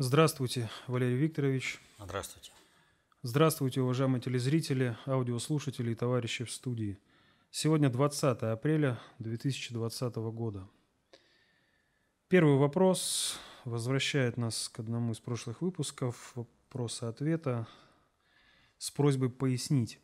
Здравствуйте, 0.00 0.70
Валерий 0.86 1.16
Викторович. 1.16 1.80
Здравствуйте. 1.98 2.52
Здравствуйте, 3.22 3.80
уважаемые 3.80 4.20
телезрители, 4.20 4.96
аудиослушатели 5.06 5.90
и 5.90 5.96
товарищи 5.96 6.44
в 6.44 6.52
студии. 6.52 7.00
Сегодня 7.50 7.90
20 7.90 8.42
апреля 8.42 9.00
2020 9.18 10.14
года. 10.14 10.68
Первый 12.28 12.58
вопрос 12.58 13.40
возвращает 13.64 14.36
нас 14.36 14.68
к 14.68 14.78
одному 14.78 15.10
из 15.10 15.18
прошлых 15.18 15.62
выпусков 15.62 16.30
вопроса-ответа 16.36 17.66
с 18.78 18.92
просьбой 18.92 19.30
пояснить. 19.30 19.98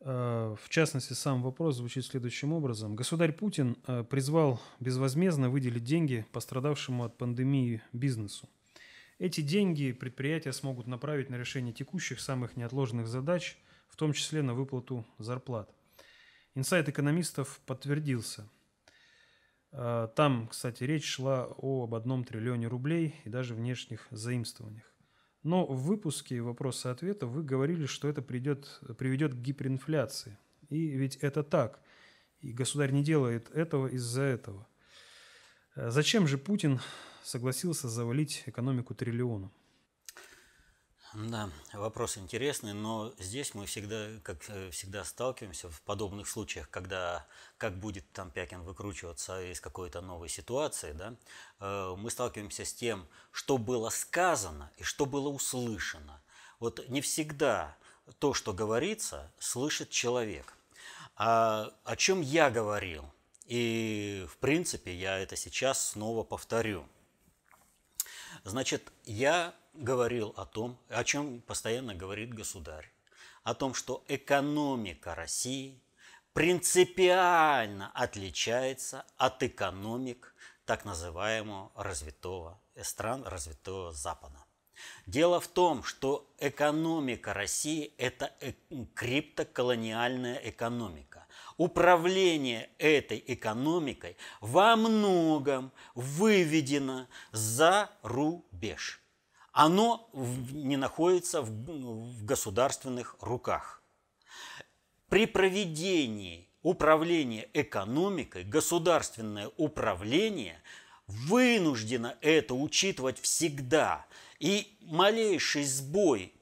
Э, 0.00 0.54
в 0.62 0.68
частности, 0.68 1.12
сам 1.12 1.42
вопрос 1.42 1.76
звучит 1.76 2.04
следующим 2.04 2.52
образом. 2.52 2.94
Государь 2.94 3.32
Путин 3.32 3.76
э, 3.86 4.04
призвал 4.04 4.60
безвозмездно 4.80 5.50
выделить 5.50 5.84
деньги 5.84 6.24
пострадавшему 6.32 7.04
от 7.04 7.16
пандемии 7.16 7.82
бизнесу. 7.92 8.48
Эти 9.18 9.40
деньги 9.40 9.92
предприятия 9.92 10.52
смогут 10.52 10.86
направить 10.86 11.30
на 11.30 11.36
решение 11.36 11.72
текущих 11.72 12.20
самых 12.20 12.56
неотложных 12.56 13.08
задач, 13.08 13.58
в 13.88 13.96
том 13.96 14.12
числе 14.12 14.42
на 14.42 14.54
выплату 14.54 15.04
зарплат. 15.18 15.68
Инсайт 16.54 16.88
экономистов 16.88 17.60
подтвердился. 17.66 18.48
Э, 19.72 20.08
там, 20.14 20.46
кстати, 20.46 20.84
речь 20.84 21.06
шла 21.06 21.48
об 21.58 21.94
одном 21.94 22.22
триллионе 22.22 22.68
рублей 22.68 23.16
и 23.24 23.28
даже 23.28 23.54
внешних 23.54 24.06
заимствованиях. 24.12 24.88
Но 25.42 25.66
в 25.66 25.82
выпуске 25.84 26.40
вопроса-ответа 26.40 27.26
вы 27.26 27.42
говорили, 27.42 27.86
что 27.86 28.08
это 28.08 28.22
придет, 28.22 28.80
приведет 28.98 29.34
к 29.34 29.36
гиперинфляции. 29.36 30.36
И 30.68 30.88
ведь 30.88 31.16
это 31.16 31.42
так. 31.42 31.80
И 32.40 32.52
государь 32.52 32.92
не 32.92 33.02
делает 33.02 33.50
этого 33.50 33.86
из-за 33.88 34.22
этого. 34.22 34.66
Э, 35.74 35.90
зачем 35.90 36.26
же 36.26 36.38
Путин 36.38 36.80
согласился 37.22 37.88
завалить 37.88 38.42
экономику 38.46 38.94
триллионом? 38.94 39.52
Да, 41.14 41.48
вопрос 41.72 42.18
интересный, 42.18 42.74
но 42.74 43.14
здесь 43.18 43.54
мы 43.54 43.64
всегда, 43.64 44.08
как 44.22 44.44
э, 44.48 44.70
всегда, 44.70 45.04
сталкиваемся 45.04 45.70
в 45.70 45.80
подобных 45.82 46.28
случаях, 46.28 46.68
когда 46.68 47.26
как 47.56 47.78
будет 47.78 48.04
там 48.12 48.30
Пякин 48.30 48.62
выкручиваться 48.62 49.42
из 49.42 49.58
какой-то 49.58 50.02
новой 50.02 50.28
ситуации, 50.28 50.92
да, 50.92 51.14
э, 51.60 51.94
мы 51.96 52.10
сталкиваемся 52.10 52.66
с 52.66 52.74
тем, 52.74 53.08
что 53.32 53.56
было 53.56 53.88
сказано 53.88 54.70
и 54.76 54.82
что 54.82 55.06
было 55.06 55.28
услышано. 55.28 56.20
Вот 56.60 56.86
не 56.90 57.00
всегда 57.00 57.74
то, 58.18 58.34
что 58.34 58.52
говорится, 58.52 59.32
слышит 59.38 59.88
человек. 59.88 60.52
А 61.16 61.72
о 61.84 61.96
чем 61.96 62.20
я 62.20 62.50
говорил, 62.50 63.10
и 63.46 64.26
в 64.30 64.36
принципе 64.36 64.94
я 64.94 65.18
это 65.18 65.36
сейчас 65.36 65.92
снова 65.92 66.22
повторю. 66.22 66.86
Значит, 68.44 68.92
я 69.04 69.54
говорил 69.78 70.34
о 70.36 70.44
том, 70.44 70.78
о 70.88 71.04
чем 71.04 71.40
постоянно 71.40 71.94
говорит 71.94 72.34
государь, 72.34 72.90
о 73.44 73.54
том, 73.54 73.74
что 73.74 74.04
экономика 74.08 75.14
России 75.14 75.80
принципиально 76.32 77.90
отличается 77.94 79.04
от 79.16 79.42
экономик 79.42 80.34
так 80.64 80.84
называемого 80.84 81.70
развитого 81.74 82.60
стран 82.82 83.24
развитого 83.24 83.92
Запада. 83.92 84.44
Дело 85.06 85.40
в 85.40 85.48
том, 85.48 85.82
что 85.82 86.30
экономика 86.38 87.34
России– 87.34 87.92
это 87.98 88.32
э, 88.40 88.52
криптоколониальная 88.94 90.36
экономика. 90.44 91.26
Управление 91.56 92.70
этой 92.78 93.22
экономикой 93.26 94.16
во 94.40 94.76
многом 94.76 95.72
выведено 95.96 97.08
за 97.32 97.90
рубеж– 98.02 99.00
оно 99.52 100.08
не 100.12 100.76
находится 100.76 101.42
в 101.42 102.24
государственных 102.24 103.16
руках. 103.20 103.82
При 105.08 105.26
проведении 105.26 106.48
управления 106.62 107.48
экономикой 107.54 108.44
государственное 108.44 109.50
управление 109.56 110.60
вынуждено 111.06 112.16
это 112.20 112.54
учитывать 112.54 113.18
всегда. 113.18 114.06
И 114.38 114.76
малейший 114.82 115.64
сбой 115.64 116.34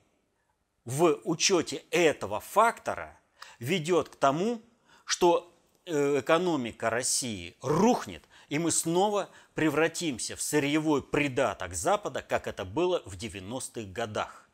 в 0.84 1.20
учете 1.24 1.84
этого 1.90 2.40
фактора 2.40 3.18
ведет 3.58 4.08
к 4.08 4.16
тому, 4.16 4.60
что 5.04 5.52
э, 5.84 6.20
экономика 6.20 6.90
России 6.90 7.56
рухнет, 7.62 8.24
и 8.48 8.58
мы 8.58 8.70
снова 8.70 9.28
превратимся 9.54 10.36
в 10.36 10.42
сырьевой 10.42 11.02
придаток 11.02 11.74
Запада, 11.74 12.22
как 12.22 12.46
это 12.46 12.64
было 12.64 13.02
в 13.04 13.16
90-х 13.16 13.90
годах. 13.92 14.48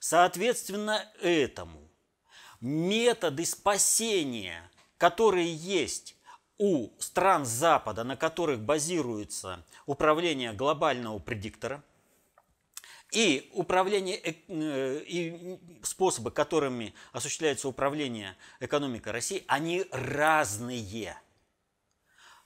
Соответственно 0.00 1.10
этому 1.20 1.88
методы 2.60 3.44
спасения, 3.46 4.70
которые 4.98 5.52
есть 5.54 6.16
у 6.58 6.90
стран 6.98 7.44
Запада, 7.44 8.04
на 8.04 8.16
которых 8.16 8.60
базируется 8.60 9.64
управление 9.86 10.52
глобального 10.52 11.18
предиктора, 11.18 11.82
и 13.12 13.50
управление 13.54 14.18
э, 14.18 15.02
и 15.06 15.58
способы, 15.82 16.32
которыми 16.32 16.94
осуществляется 17.12 17.68
управление 17.68 18.36
экономикой 18.58 19.12
России, 19.12 19.44
они 19.46 19.86
разные. 19.92 21.16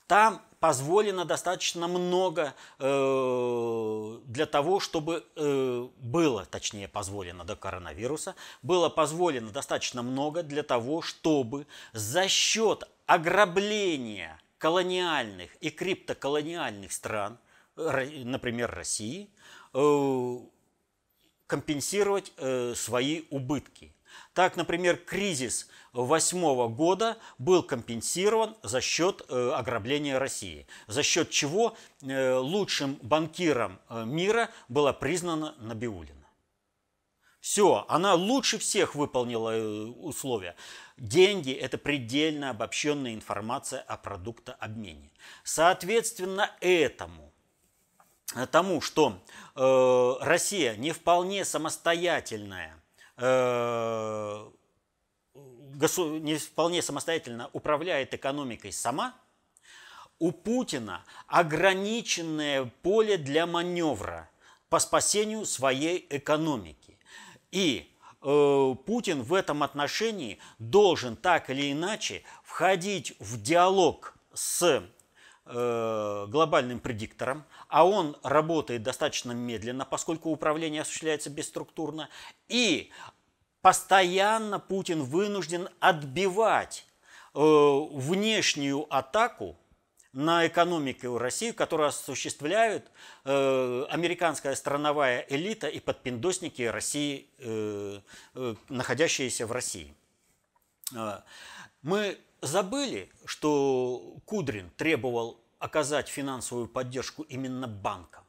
Там 0.08 0.40
позволено 0.58 1.26
достаточно 1.26 1.86
много 1.86 2.54
э, 2.78 4.18
для 4.24 4.46
того, 4.46 4.80
чтобы 4.80 5.24
э, 5.36 5.88
было, 5.98 6.46
точнее 6.46 6.88
позволено 6.88 7.44
до 7.44 7.56
коронавируса, 7.56 8.34
было 8.62 8.88
позволено 8.88 9.50
достаточно 9.50 10.02
много 10.02 10.42
для 10.42 10.62
того, 10.62 11.02
чтобы 11.02 11.66
за 11.92 12.26
счет 12.26 12.84
ограбления 13.04 14.40
колониальных 14.56 15.54
и 15.56 15.68
криптоколониальных 15.68 16.90
стран, 16.90 17.38
например, 17.76 18.70
России, 18.74 19.28
э, 19.74 20.36
компенсировать 21.46 22.32
э, 22.38 22.72
свои 22.74 23.24
убытки. 23.28 23.92
Так, 24.34 24.56
например, 24.56 24.96
кризис 24.96 25.68
2008 25.92 26.74
года 26.74 27.18
был 27.38 27.62
компенсирован 27.62 28.56
за 28.62 28.80
счет 28.80 29.22
э, 29.28 29.50
ограбления 29.54 30.18
России, 30.18 30.66
за 30.86 31.02
счет 31.02 31.30
чего 31.30 31.76
э, 32.02 32.34
лучшим 32.34 32.98
банкиром 33.02 33.80
э, 33.88 34.04
мира 34.04 34.50
была 34.68 34.92
признана 34.92 35.54
Набиулина. 35.58 36.18
Все, 37.40 37.86
она 37.88 38.14
лучше 38.14 38.58
всех 38.58 38.94
выполнила 38.94 39.56
условия. 40.00 40.54
Деньги– 40.96 41.52
это 41.52 41.78
предельно 41.78 42.50
обобщенная 42.50 43.14
информация 43.14 43.80
о 43.80 43.96
продуктообмене. 43.96 45.12
Соответственно, 45.44 46.50
этому, 46.60 47.32
тому, 48.50 48.80
что 48.80 49.24
э, 49.54 50.14
Россия 50.20 50.76
не 50.76 50.92
вполне 50.92 51.44
самостоятельная 51.44 52.82
не 56.18 56.36
вполне 56.36 56.82
самостоятельно 56.82 57.50
управляет 57.52 58.14
экономикой 58.14 58.72
сама, 58.72 59.14
у 60.18 60.32
Путина 60.32 61.04
ограниченное 61.26 62.64
поле 62.82 63.16
для 63.16 63.46
маневра 63.46 64.28
по 64.68 64.78
спасению 64.80 65.46
своей 65.46 66.06
экономики. 66.10 66.98
И 67.50 67.94
э, 68.20 68.74
Путин 68.86 69.22
в 69.22 69.32
этом 69.32 69.62
отношении 69.62 70.38
должен 70.58 71.16
так 71.16 71.50
или 71.50 71.72
иначе 71.72 72.24
входить 72.42 73.14
в 73.20 73.40
диалог 73.40 74.14
с 74.34 74.82
э, 75.46 76.26
глобальным 76.28 76.80
предиктором, 76.80 77.44
а 77.68 77.86
он 77.86 78.16
работает 78.22 78.82
достаточно 78.82 79.32
медленно, 79.32 79.84
поскольку 79.84 80.30
управление 80.30 80.82
осуществляется 80.82 81.30
бесструктурно, 81.30 82.08
и 82.48 82.90
постоянно 83.62 84.58
Путин 84.58 85.02
вынужден 85.02 85.68
отбивать 85.80 86.86
э, 87.34 87.38
внешнюю 87.38 88.86
атаку 88.94 89.56
на 90.12 90.46
экономику 90.46 91.18
России, 91.18 91.52
которую 91.52 91.88
осуществляют 91.88 92.90
э, 93.24 93.84
американская 93.90 94.54
страновая 94.54 95.24
элита 95.28 95.68
и 95.68 95.80
подпиндосники 95.80 96.62
России, 96.62 97.28
э, 97.38 98.00
э, 98.34 98.54
находящиеся 98.68 99.46
в 99.46 99.52
России. 99.52 99.94
Э, 100.94 101.20
мы 101.82 102.18
забыли, 102.40 103.10
что 103.24 104.16
Кудрин 104.24 104.70
требовал 104.76 105.40
оказать 105.58 106.08
финансовую 106.08 106.68
поддержку 106.68 107.22
именно 107.24 107.66
банкам. 107.66 108.24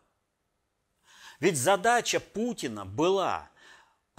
Ведь 1.39 1.57
задача 1.57 2.19
Путина 2.19 2.85
была 2.85 3.49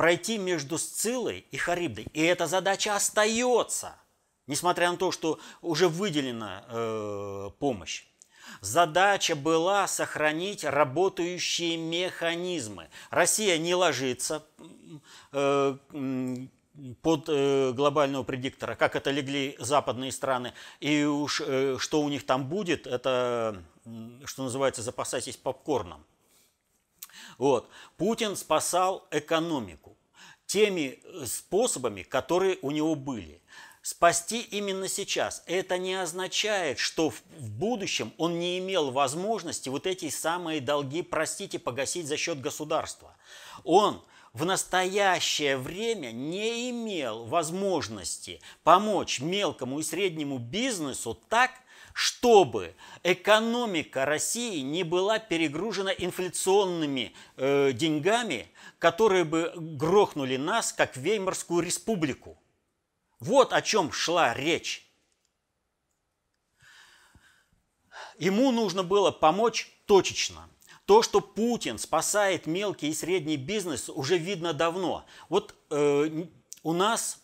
пройти 0.00 0.38
между 0.38 0.78
Сцилой 0.78 1.44
и 1.50 1.58
Харибдой. 1.58 2.06
И 2.14 2.22
эта 2.22 2.46
задача 2.46 2.96
остается, 2.96 3.96
несмотря 4.46 4.90
на 4.90 4.96
то, 4.96 5.12
что 5.12 5.38
уже 5.60 5.88
выделена 5.88 6.64
э, 6.68 7.50
помощь. 7.58 8.04
Задача 8.62 9.36
была 9.36 9.86
сохранить 9.86 10.64
работающие 10.64 11.76
механизмы. 11.76 12.88
Россия 13.10 13.58
не 13.58 13.74
ложится 13.74 14.42
э, 15.32 15.76
под 17.02 17.24
э, 17.28 17.72
глобального 17.72 18.22
предиктора, 18.22 18.76
как 18.76 18.96
это 18.96 19.10
легли 19.10 19.54
западные 19.58 20.12
страны. 20.12 20.54
И 20.80 21.04
уж 21.04 21.42
э, 21.44 21.76
что 21.78 22.00
у 22.00 22.08
них 22.08 22.24
там 22.24 22.48
будет, 22.48 22.86
это, 22.86 23.62
что 24.24 24.44
называется, 24.44 24.80
запасайтесь 24.80 25.36
попкорном. 25.36 26.06
Вот. 27.40 27.70
Путин 27.96 28.36
спасал 28.36 29.08
экономику 29.10 29.96
теми 30.44 31.00
способами, 31.24 32.02
которые 32.02 32.58
у 32.60 32.70
него 32.70 32.94
были 32.94 33.40
спасти 33.80 34.42
именно 34.42 34.88
сейчас. 34.88 35.42
Это 35.46 35.78
не 35.78 35.94
означает, 35.94 36.78
что 36.78 37.08
в 37.08 37.22
будущем 37.38 38.12
он 38.18 38.38
не 38.38 38.58
имел 38.58 38.90
возможности 38.90 39.70
вот 39.70 39.86
эти 39.86 40.10
самые 40.10 40.60
долги 40.60 41.00
простить 41.00 41.54
и 41.54 41.58
погасить 41.58 42.06
за 42.06 42.18
счет 42.18 42.42
государства. 42.42 43.16
Он 43.64 44.02
в 44.34 44.44
настоящее 44.44 45.56
время 45.56 46.12
не 46.12 46.68
имел 46.68 47.24
возможности 47.24 48.42
помочь 48.64 49.18
мелкому 49.18 49.78
и 49.78 49.82
среднему 49.82 50.36
бизнесу 50.36 51.18
так, 51.30 51.52
чтобы 51.92 52.74
экономика 53.02 54.04
России 54.04 54.60
не 54.60 54.84
была 54.84 55.18
перегружена 55.18 55.90
инфляционными 55.90 57.12
э, 57.36 57.72
деньгами, 57.72 58.48
которые 58.78 59.24
бы 59.24 59.52
грохнули 59.56 60.36
нас, 60.36 60.72
как 60.72 60.96
Веймарскую 60.96 61.62
республику. 61.62 62.38
Вот 63.18 63.52
о 63.52 63.62
чем 63.62 63.92
шла 63.92 64.34
речь. 64.34 64.86
Ему 68.18 68.50
нужно 68.52 68.82
было 68.82 69.10
помочь 69.10 69.70
точечно. 69.86 70.48
То, 70.86 71.02
что 71.02 71.20
Путин 71.20 71.78
спасает 71.78 72.46
мелкий 72.46 72.88
и 72.88 72.94
средний 72.94 73.36
бизнес, 73.36 73.88
уже 73.88 74.18
видно 74.18 74.52
давно. 74.52 75.06
Вот 75.28 75.54
э, 75.70 76.26
у 76.62 76.72
нас 76.72 77.22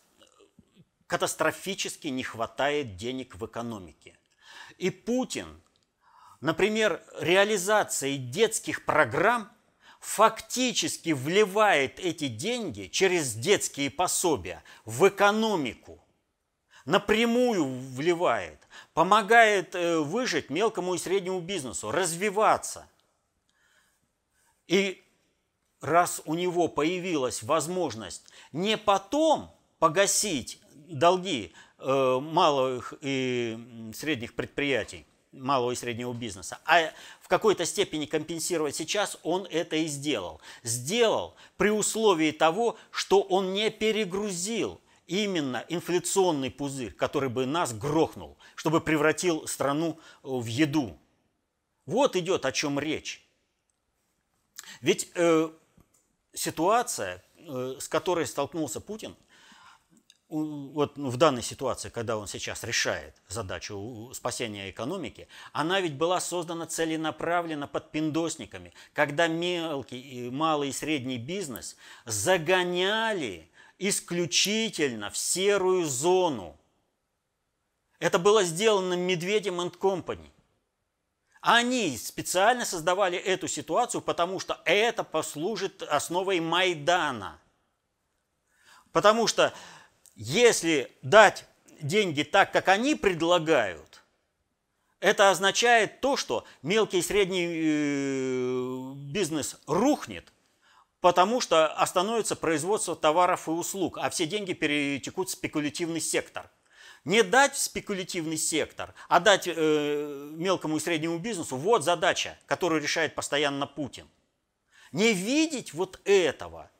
катастрофически 1.06 2.08
не 2.08 2.22
хватает 2.22 2.96
денег 2.96 3.36
в 3.36 3.44
экономике. 3.46 4.15
И 4.78 4.90
Путин, 4.90 5.62
например, 6.40 7.02
реализацией 7.18 8.18
детских 8.18 8.84
программ 8.84 9.50
фактически 10.00 11.10
вливает 11.10 11.98
эти 11.98 12.28
деньги 12.28 12.86
через 12.86 13.34
детские 13.34 13.90
пособия 13.90 14.62
в 14.84 15.08
экономику. 15.08 16.02
Напрямую 16.84 17.64
вливает, 17.64 18.60
помогает 18.94 19.74
э, 19.74 19.98
выжить 19.98 20.50
мелкому 20.50 20.94
и 20.94 20.98
среднему 20.98 21.40
бизнесу, 21.40 21.90
развиваться. 21.90 22.86
И 24.68 25.02
раз 25.80 26.22
у 26.24 26.34
него 26.34 26.68
появилась 26.68 27.42
возможность 27.42 28.24
не 28.52 28.76
потом 28.76 29.50
погасить 29.78 30.60
долги 30.72 31.54
малых 31.78 32.94
и 33.00 33.92
средних 33.94 34.34
предприятий, 34.34 35.06
малого 35.32 35.72
и 35.72 35.74
среднего 35.74 36.12
бизнеса, 36.12 36.58
а 36.64 36.90
в 37.20 37.28
какой-то 37.28 37.64
степени 37.66 38.06
компенсировать 38.06 38.76
сейчас, 38.76 39.18
он 39.22 39.46
это 39.50 39.76
и 39.76 39.86
сделал. 39.86 40.40
Сделал 40.62 41.34
при 41.56 41.70
условии 41.70 42.30
того, 42.30 42.76
что 42.90 43.20
он 43.20 43.52
не 43.52 43.70
перегрузил 43.70 44.80
именно 45.06 45.64
инфляционный 45.68 46.50
пузырь, 46.50 46.92
который 46.92 47.28
бы 47.28 47.46
нас 47.46 47.72
грохнул, 47.72 48.36
чтобы 48.54 48.80
превратил 48.80 49.46
страну 49.46 49.98
в 50.22 50.46
еду. 50.46 50.98
Вот 51.84 52.16
идет 52.16 52.44
о 52.44 52.52
чем 52.52 52.78
речь. 52.78 53.24
Ведь 54.80 55.10
э, 55.14 55.48
ситуация, 56.32 57.22
э, 57.36 57.76
с 57.78 57.88
которой 57.88 58.26
столкнулся 58.26 58.80
Путин, 58.80 59.16
вот 60.28 60.96
ну, 60.96 61.10
в 61.10 61.16
данной 61.16 61.42
ситуации, 61.42 61.88
когда 61.88 62.16
он 62.16 62.26
сейчас 62.26 62.64
решает 62.64 63.14
задачу 63.28 64.10
спасения 64.12 64.70
экономики, 64.70 65.28
она 65.52 65.80
ведь 65.80 65.94
была 65.94 66.20
создана 66.20 66.66
целенаправленно 66.66 67.68
под 67.68 67.92
пиндосниками, 67.92 68.72
когда 68.92 69.28
мелкий, 69.28 70.30
малый 70.30 70.70
и 70.70 70.72
средний 70.72 71.18
бизнес 71.18 71.76
загоняли 72.06 73.48
исключительно 73.78 75.10
в 75.10 75.16
серую 75.16 75.84
зону. 75.84 76.56
Это 77.98 78.18
было 78.18 78.42
сделано 78.42 78.94
Медведем 78.94 79.60
и 79.62 79.66
Company. 79.66 80.30
Они 81.40 81.96
специально 81.96 82.64
создавали 82.64 83.16
эту 83.16 83.46
ситуацию, 83.46 84.00
потому 84.00 84.40
что 84.40 84.60
это 84.64 85.04
послужит 85.04 85.82
основой 85.82 86.40
Майдана. 86.40 87.38
Потому 88.90 89.26
что 89.28 89.54
если 90.16 90.90
дать 91.02 91.44
деньги 91.80 92.22
так, 92.22 92.50
как 92.50 92.68
они 92.68 92.94
предлагают, 92.94 94.02
это 94.98 95.30
означает 95.30 96.00
то, 96.00 96.16
что 96.16 96.46
мелкий 96.62 96.98
и 96.98 97.02
средний 97.02 97.46
э, 97.46 98.92
бизнес 99.12 99.60
рухнет, 99.66 100.32
потому 101.02 101.42
что 101.42 101.66
остановится 101.68 102.34
производство 102.34 102.96
товаров 102.96 103.46
и 103.46 103.50
услуг, 103.50 103.98
а 104.00 104.08
все 104.08 104.26
деньги 104.26 104.54
перетекут 104.54 105.28
в 105.28 105.32
спекулятивный 105.32 106.00
сектор. 106.00 106.50
Не 107.04 107.22
дать 107.22 107.54
в 107.54 107.58
спекулятивный 107.58 108.38
сектор, 108.38 108.94
а 109.08 109.20
дать 109.20 109.46
э, 109.46 110.30
мелкому 110.32 110.78
и 110.78 110.80
среднему 110.80 111.18
бизнесу, 111.18 111.56
вот 111.56 111.84
задача, 111.84 112.38
которую 112.46 112.80
решает 112.80 113.14
постоянно 113.14 113.66
Путин. 113.66 114.08
Не 114.92 115.12
видеть 115.12 115.74
вот 115.74 116.00
этого– 116.04 116.70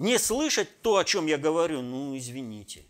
не 0.00 0.18
слышать 0.18 0.80
то, 0.80 0.96
о 0.96 1.04
чем 1.04 1.26
я 1.26 1.36
говорю, 1.36 1.82
ну, 1.82 2.16
извините. 2.16 2.86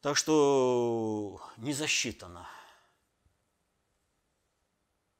Так 0.00 0.16
что 0.16 1.40
не 1.58 1.74
засчитано. 1.74 2.48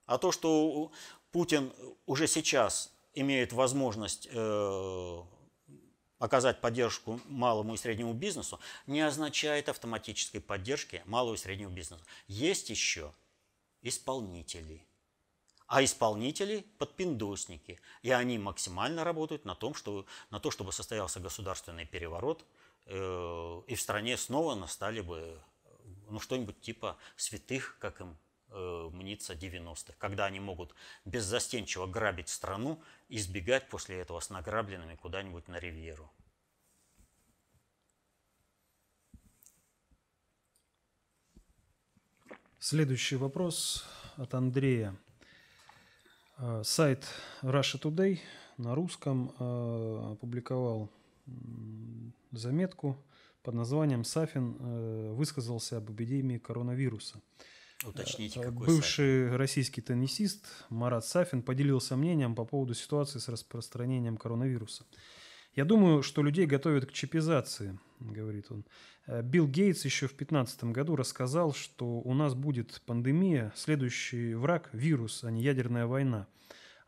А 0.07 0.17
то, 0.17 0.33
что 0.33 0.93
Путин 1.31 1.75
уже 2.07 2.27
сейчас 2.27 2.91
имеет 3.13 3.53
возможность 3.53 4.27
э, 4.31 5.23
оказать 6.19 6.63
поддержку 6.63 7.21
малому 7.27 7.75
и 7.75 7.77
среднему 7.77 8.15
бизнесу, 8.15 8.59
не 8.87 9.03
означает 9.03 9.69
автоматической 9.69 10.41
поддержки 10.41 11.03
малого 11.05 11.35
и 11.35 11.39
среднего 11.39 11.71
бизнеса. 11.71 12.05
Есть 12.29 12.71
еще 12.71 13.13
исполнители– 13.83 14.87
а 15.73 15.83
исполнители– 15.83 16.67
подпиндосники. 16.79 17.81
И 18.03 18.11
они 18.11 18.37
максимально 18.37 19.05
работают 19.05 19.47
на, 19.47 19.55
том, 19.55 19.75
что, 19.75 20.05
на 20.31 20.39
то, 20.39 20.51
чтобы 20.51 20.71
состоялся 20.71 21.19
государственный 21.19 21.87
переворот, 21.87 22.45
э, 22.85 23.63
и 23.67 23.75
в 23.75 23.81
стране 23.81 24.19
снова 24.19 24.55
настали 24.55 25.01
бы 25.01 25.41
ну, 26.11 26.21
что-нибудь 26.21 26.61
типа 26.61 26.99
святых, 27.17 27.79
как 27.79 28.03
им 28.03 28.19
э, 28.51 28.91
мнится 28.93 29.33
90-х, 29.33 29.95
когда 29.99 30.27
они 30.27 30.41
могут 30.41 30.75
беззастенчиво 31.07 31.87
грабить 31.87 32.29
страну 32.29 32.79
и 33.09 33.17
сбегать 33.17 33.71
после 33.71 33.99
этого 33.99 34.21
с 34.21 34.29
награбленными 34.29 34.97
куда-нибудь 34.97 35.49
на 35.49 35.59
ривьеру. 35.59 36.13
Следующий 42.59 43.17
вопрос 43.17 43.87
от 44.19 44.35
Андрея. 44.35 44.95
Э, 46.45 46.63
сайт 46.65 47.07
Russia 47.43 47.81
Today 47.81 48.19
на 48.59 48.75
русском 48.75 49.33
э, 49.39 50.13
опубликовал 50.13 50.91
заметку 52.33 52.99
под 53.45 53.55
названием 53.55 54.03
«Сафин 54.03 54.57
э, 54.59 55.13
высказался 55.13 55.77
об 55.77 55.93
эпидемии 55.93 56.39
коронавируса». 56.39 57.21
Уточните, 57.85 58.41
какой 58.41 58.67
Бывший 58.67 59.29
сайт? 59.29 59.39
российский 59.39 59.83
теннисист 59.83 60.45
Марат 60.69 61.07
Сафин 61.07 61.43
поделился 61.43 61.95
мнением 61.95 62.35
по 62.35 62.45
поводу 62.45 62.75
ситуации 62.75 63.21
с 63.21 63.29
распространением 63.29 64.17
коронавируса. 64.17 64.85
«Я 65.55 65.67
думаю, 65.67 66.03
что 66.03 66.23
людей 66.23 66.47
готовят 66.47 66.87
к 66.87 66.93
чипизации»,— 66.93 67.79
говорит 68.01 68.47
он. 68.51 68.65
Э, 69.07 69.23
Билл 69.23 69.47
Гейтс 69.47 69.85
еще 69.85 70.07
в 70.07 70.17
2015 70.17 70.65
году 70.65 70.97
рассказал, 70.97 71.53
что 71.53 72.01
у 72.01 72.15
нас 72.15 72.35
будет 72.35 72.81
пандемия, 72.87 73.53
следующий 73.55 74.35
враг– 74.35 74.71
вирус, 74.73 75.25
а 75.25 75.31
не 75.31 75.43
ядерная 75.43 75.87
война. 75.87 76.27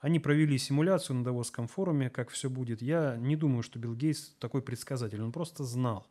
Они 0.00 0.18
провели 0.18 0.56
симуляцию 0.58 1.16
на 1.16 1.24
Давосском 1.24 1.66
форуме, 1.66 2.10
как 2.10 2.30
все 2.30 2.48
будет. 2.48 2.82
Я 2.82 3.16
не 3.16 3.36
думаю, 3.36 3.62
что 3.62 3.78
Билл 3.78 3.94
Гейтс 3.94 4.30
такой 4.38 4.62
предсказатель, 4.62 5.20
он 5.20 5.32
просто 5.32 5.64
знал. 5.64 6.06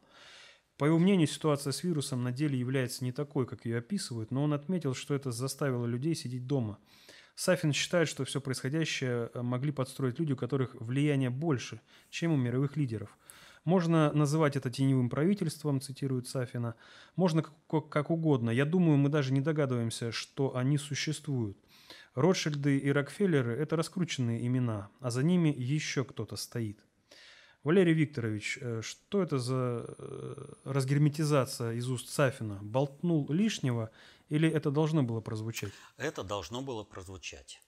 По 0.77 0.85
его 0.85 0.97
мнению, 0.97 1.27
ситуация 1.27 1.71
с 1.71 1.83
вирусом 1.83 2.23
на 2.23 2.31
деле 2.31 2.57
является 2.57 3.03
не 3.03 3.11
такой, 3.11 3.45
как 3.45 3.65
ее 3.65 3.77
описывают, 3.77 4.31
но 4.31 4.43
он 4.43 4.53
отметил, 4.53 4.93
что 4.93 5.13
это 5.13 5.31
заставило 5.31 5.85
людей 5.85 6.15
сидеть 6.15 6.47
дома. 6.47 6.79
Сафин 7.35 7.73
считает, 7.73 8.07
что 8.07 8.25
все 8.25 8.39
происходящее 8.41 9.29
э, 9.33 9.41
могли 9.41 9.71
подстроить 9.71 10.19
люди, 10.19 10.33
у 10.33 10.37
которых 10.37 10.75
влияние 10.75 11.29
больше, 11.29 11.81
чем 12.09 12.31
у 12.31 12.37
мировых 12.37 12.77
лидеров– 12.77 13.17
Можно 13.65 14.11
называть 14.11 14.57
это 14.57 14.69
теневым 14.69 15.09
правительством, 15.09 15.79
цитирует 15.79 16.27
Сафина. 16.27 16.75
Можно 17.15 17.43
как, 17.43 18.09
угодно. 18.09 18.49
Я 18.49 18.65
думаю, 18.65 18.97
мы 18.97 19.09
даже 19.09 19.31
не 19.31 19.41
догадываемся, 19.41 20.11
что 20.11 20.55
они 20.55 20.77
существуют. 20.77 21.57
Ротшильды 22.13 22.77
и 22.77 22.91
Рокфеллеры– 22.91 23.53
это 23.59 23.75
раскрученные 23.75 24.45
имена, 24.45 24.89
а 24.99 25.09
за 25.11 25.23
ними 25.23 25.49
еще 25.49 26.03
кто-то 26.03 26.35
стоит. 26.35 26.79
Валерий 27.63 27.93
Викторович, 27.93 28.59
э, 28.59 28.81
что 28.83 29.23
это 29.23 29.39
за 29.39 29.85
э, 29.87 30.53
разгерметизация 30.65 31.73
из 31.73 31.89
уст 31.89 32.09
Сафина? 32.09 32.59
Болтнул 32.61 33.31
лишнего 33.31 33.89
или 34.29 34.49
это 34.49 34.71
должно 34.71 35.03
было 35.03 35.21
прозвучать? 35.21 35.71
Это 35.97 36.23
должно 36.23 36.61
было 36.61 36.83
прозвучать. 36.83 37.61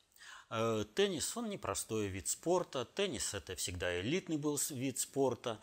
Э, 0.50 0.86
теннис, 0.96 1.36
он 1.36 1.50
непростой 1.50 2.08
вид 2.08 2.28
спорта. 2.28 2.86
Теннис– 2.86 3.34
это 3.34 3.56
всегда 3.56 4.00
элитный 4.00 4.38
был 4.38 4.60
вид 4.70 5.00
спорта. 5.00 5.60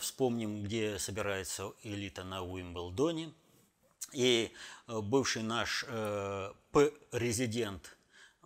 Вспомним, 0.00 0.62
где 0.62 0.98
собирается 0.98 1.72
элита 1.82 2.24
на 2.24 2.42
Уимблдоне. 2.42 3.32
И 4.12 4.52
бывший 4.86 5.42
наш 5.42 5.84
резидент 7.12 7.96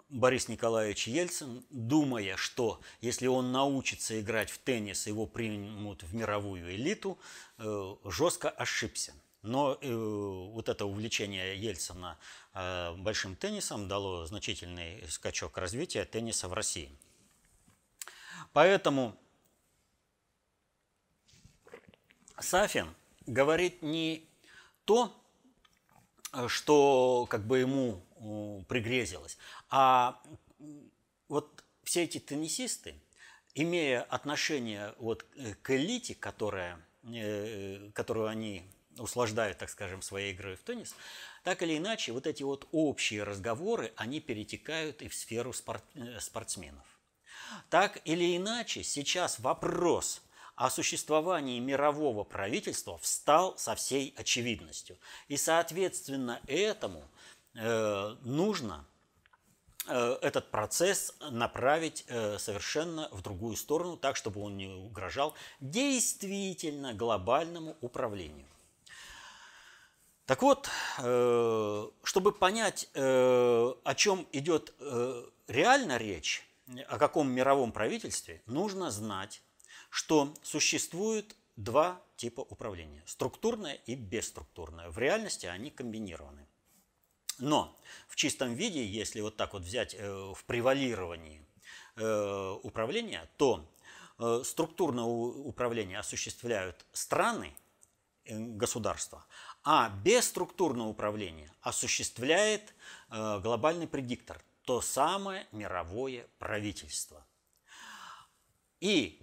Борис 0.08 0.48
Николаевич 0.48 1.08
Ельцин, 1.08 1.64
думая, 1.68 2.36
что 2.36 2.80
если 3.00 3.26
он 3.26 3.50
научится 3.50 4.20
играть 4.20 4.50
в 4.50 4.58
теннис, 4.58 5.06
его 5.08 5.26
примут 5.26 6.04
в 6.04 6.14
мировую 6.14 6.72
элиту, 6.74 7.18
э, 7.58 7.96
жестко 8.04 8.48
ошибся. 8.48 9.14
Но 9.46 9.78
э, 9.80 9.94
вот 9.94 10.68
это 10.68 10.86
увлечение 10.86 11.56
Ельцина 11.56 12.18
э, 12.52 12.94
большим 12.96 13.36
теннисом 13.36 13.86
дало 13.88 14.26
значительный 14.26 15.08
скачок 15.08 15.56
развития 15.56 16.04
тенниса 16.04 16.48
в 16.48 16.52
России. 16.52 16.90
Поэтому 18.52 19.16
Сафин 22.40 22.94
говорит 23.26 23.82
не 23.82 24.28
то, 24.84 25.14
что 26.48 27.26
как 27.30 27.46
бы 27.46 27.58
ему 27.58 28.02
пригрезилось. 28.68 29.38
А 29.70 30.20
вот 31.28 31.64
все 31.84 32.02
эти 32.02 32.18
теннисисты, 32.18 33.00
имея 33.54 34.02
отношение 34.02 34.94
вот 34.98 35.24
к 35.62 35.70
элите, 35.70 36.14
которая, 36.14 36.80
э, 37.04 37.90
которую 37.94 38.26
они 38.26 38.64
услаждают, 38.98 39.58
так 39.58 39.70
скажем, 39.70 40.02
своей 40.02 40.32
игрой 40.32 40.56
в 40.56 40.62
теннис, 40.62 40.94
так 41.44 41.62
или 41.62 41.76
иначе, 41.78 42.12
вот 42.12 42.26
эти 42.26 42.42
вот 42.42 42.68
общие 42.72 43.22
разговоры, 43.22 43.92
они 43.96 44.20
перетекают 44.20 45.02
и 45.02 45.08
в 45.08 45.14
сферу 45.14 45.52
спорт, 45.52 45.84
э, 45.94 46.18
спортсменов. 46.20 46.84
Так 47.70 48.00
или 48.04 48.36
иначе, 48.36 48.82
сейчас 48.82 49.38
вопрос 49.38 50.22
о 50.56 50.70
существовании 50.70 51.60
мирового 51.60 52.24
правительства 52.24 52.98
встал 52.98 53.56
со 53.58 53.74
всей 53.74 54.14
очевидностью. 54.16 54.98
И, 55.28 55.36
соответственно, 55.36 56.40
этому 56.46 57.04
Э, 57.58 58.16
нужно 58.22 58.84
э, 59.86 60.18
этот 60.20 60.50
процесс 60.50 61.14
направить 61.30 62.04
э, 62.08 62.38
совершенно 62.38 63.08
в 63.12 63.22
другую 63.22 63.56
сторону, 63.56 63.96
так, 63.96 64.16
чтобы 64.16 64.42
он 64.42 64.56
не 64.58 64.68
угрожал 64.68 65.34
действительно 65.60 66.92
глобальному 66.92 67.76
управлению. 67.80 68.46
Так 70.26 70.42
вот, 70.42 70.68
чтобы 70.96 72.32
понять, 72.32 72.90
о 72.94 73.94
чем 73.94 74.26
идет 74.32 74.74
реально 75.46 75.98
речь, 75.98 76.46
о 76.88 76.98
каком 76.98 77.30
мировом 77.30 77.70
правительстве, 77.70 78.42
нужно 78.46 78.90
знать, 78.90 79.40
что 79.88 80.34
существует 80.42 81.36
два 81.54 82.02
типа 82.16 82.40
управления– 82.40 83.02
структурное 83.06 83.74
и 83.86 83.94
бесструктурное. 83.94 84.90
В 84.90 84.98
реальности 84.98 85.46
они 85.46 85.70
комбинированы. 85.70 86.46
Но 87.38 87.78
в 88.08 88.16
чистом 88.16 88.54
виде, 88.54 88.84
если 88.84 89.20
вот 89.20 89.36
так 89.36 89.52
вот 89.52 89.62
взять 89.62 89.94
э, 89.94 90.32
в 90.34 90.44
превалировании 90.44 91.46
э, 91.96 92.56
управления, 92.62 93.28
то 93.36 93.64
э, 94.18 94.42
структурное 94.44 95.04
управление 95.04 95.98
осуществляют 95.98 96.84
страны, 96.92 97.54
государства, 98.28 99.24
а 99.66 99.90
бесструктурное 100.04 100.86
управление 100.86 101.50
осуществляет 101.60 102.72
глобальный 103.10 103.88
предиктор, 103.88 104.40
то 104.62 104.80
самое 104.80 105.46
мировое 105.50 106.26
правительство. 106.38 107.26
И, 108.80 109.20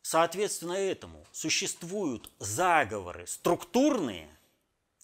соответственно 0.00 0.74
этому, 0.74 1.26
существуют 1.32 2.30
заговоры 2.38 3.26
структурные– 3.26 4.28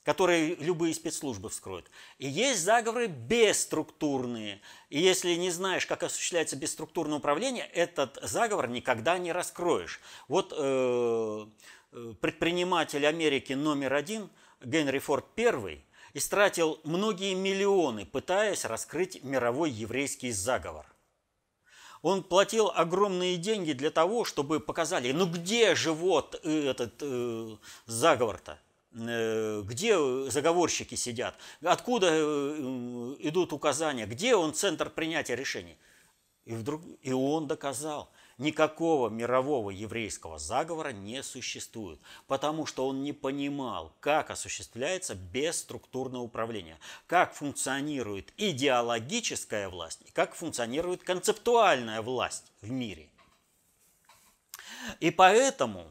которые 0.05 0.55
любые 0.55 0.95
спецслужбы 0.95 1.51
вскроют. 1.51 1.91
И 2.17 2.27
есть 2.27 2.63
заговоры 2.63 3.09
бесструктурные. 3.09 4.63
И 4.89 4.99
если 4.99 5.35
не 5.35 5.51
знаешь, 5.51 5.85
как 5.85 6.03
осуществляется 6.03 6.57
бесструктурное 6.57 7.19
управление, 7.19 7.67
этот 7.75 8.19
заговор 8.23 8.69
никогда 8.71 9.19
не 9.19 9.33
раскроешь. 9.33 10.01
Вот 10.27 10.55
э, 10.57 11.47
э 11.93 12.15
предприниматель 12.23 13.07
Америки 13.07 13.53
номер 13.53 13.93
один, 13.93 14.31
Генри 14.61 14.99
Форд 14.99 15.27
I, 15.37 15.85
истратил 16.15 16.81
многие 16.85 17.35
миллионы, 17.35 18.07
пытаясь 18.07 18.65
раскрыть 18.65 19.23
мировой 19.23 19.71
еврейский 19.71 20.33
заговор. 20.33 20.87
Он 22.03 22.23
платил 22.23 22.71
огромные 22.75 23.37
деньги 23.37 23.73
для 23.73 23.91
того, 23.91 24.25
чтобы 24.25 24.61
показали, 24.61 25.13
ну 25.13 25.27
где 25.27 25.75
же 25.75 25.93
вот 25.93 26.41
этот 26.45 26.95
э, 27.01 27.57
заговор-то? 27.87 28.59
Э, 28.95 29.63
где 29.65 29.99
заговорщики 30.31 30.95
сидят, 30.95 31.37
откуда 31.63 32.09
э, 32.11 33.17
идут 33.19 33.53
указания, 33.53 34.07
где 34.07 34.35
он 34.35 34.55
центр 34.55 34.91
принятия 34.91 35.37
решений. 35.37 35.77
И, 36.45 36.55
вдруг, 36.55 36.83
и 37.03 37.13
он 37.13 37.47
доказал, 37.47 38.11
никакого 38.39 39.09
мирового 39.09 39.71
еврейского 39.71 40.39
заговора 40.39 40.91
не 40.91 41.23
существует, 41.23 42.01
потому 42.27 42.67
что 42.67 42.87
он 42.87 43.03
не 43.03 43.13
понимал, 43.13 43.93
как 44.01 44.31
осуществляется 44.31 45.15
бесструктурное 45.15 46.21
управление, 46.21 46.79
как 47.07 47.35
функционирует 47.35 48.33
идеологическая 48.37 49.69
власть 49.69 50.01
и 50.07 50.11
как 50.13 50.35
функционирует 50.35 51.03
концептуальная 51.03 52.03
власть 52.03 52.53
в 52.63 52.71
мире. 52.71 53.09
И 55.01 55.11
поэтому 55.11 55.87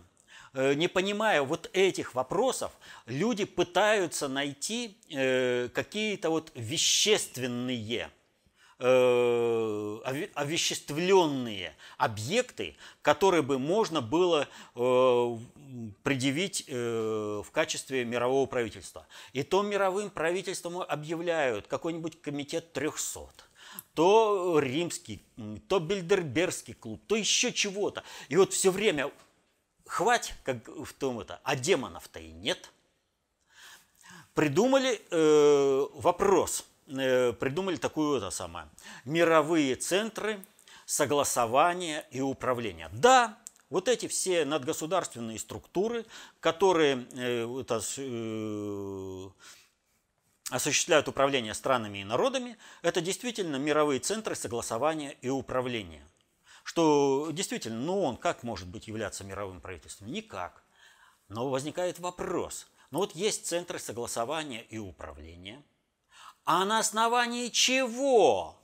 Э, 0.57 0.73
не 0.73 0.87
понимая 0.87 1.43
вот 1.43 1.69
этих 1.73 2.15
вопросов, 2.15 2.71
люди 3.05 3.45
пытаются 3.45 4.27
найти 4.27 4.97
э, 5.09 5.69
какие-то 5.71 6.31
вот 6.31 6.51
вещественные, 6.55 8.09
овеществленные 8.79 11.75
объекты, 11.97 12.77
которые 13.01 13.41
бы 13.41 13.57
можно 13.57 14.01
было 14.01 14.47
предъявить 16.03 16.65
в 16.67 17.47
качестве 17.51 18.05
мирового 18.05 18.45
правительства. 18.45 19.07
И 19.33 19.41
то 19.43 19.63
мировым 19.63 20.11
правительством 20.11 20.81
объявляют 20.81 21.67
какой-нибудь 21.67 22.21
комитет 22.21 22.71
300 22.73 23.31
то 23.93 24.59
римский, 24.59 25.23
то 25.67 25.79
бильдербергский 25.79 26.73
клуб, 26.73 27.01
то 27.07 27.15
еще 27.15 27.51
чего-то. 27.51 28.03
И 28.29 28.37
вот 28.37 28.53
все 28.53 28.71
время 28.71 29.11
хвать, 29.85 30.33
как 30.43 30.67
в 30.67 30.93
том 30.93 31.19
это, 31.19 31.39
а 31.43 31.55
демонов-то 31.55 32.19
и 32.19 32.31
нет. 32.31 32.71
Придумали 34.33 35.01
э, 35.09 35.87
вопрос, 35.95 36.61
э, 36.61 36.63
придумали 36.87 37.75
такую 37.77 38.17
это 38.17 38.29
самое, 38.29 38.69
мировые 39.05 39.75
центры 39.75 40.43
согласования 40.85 42.05
и 42.11 42.21
управления. 42.21 42.89
Да, 42.93 43.37
вот 43.69 43.87
эти 43.87 44.07
все 44.07 44.45
надгосударственные 44.45 45.39
структуры, 45.39 46.05
которые 46.39 47.07
э, 47.13 47.59
это, 47.61 47.81
э, 47.97 49.29
осуществляют 50.49 51.07
управление 51.07 51.53
странами 51.53 51.99
и 51.99 52.03
народами, 52.05 52.57
это 52.81 53.01
действительно 53.01 53.57
мировые 53.57 53.99
центры 53.99 54.35
согласования 54.35 55.17
и 55.21 55.29
управления– 55.29 56.07
что 56.67 57.29
действительно, 57.31 57.79
ну 57.79 58.03
он 58.03 58.17
как 58.17 58.43
может 58.43 58.67
быть 58.67 58.89
являться 58.89 59.23
мировым 59.23 59.61
правительством? 59.61 60.11
Никак. 60.11 60.65
Но 61.29 61.49
возникает 61.49 61.97
вопрос. 61.99 62.67
Ну 62.91 62.99
вот 62.99 63.15
есть 63.15 63.47
центры 63.47 63.79
согласования 63.79 64.63
и 64.63 64.77
управления, 64.77 65.63
а 66.47 66.63
на 66.63 66.79
основании 66.79 67.49
чего 67.49 68.57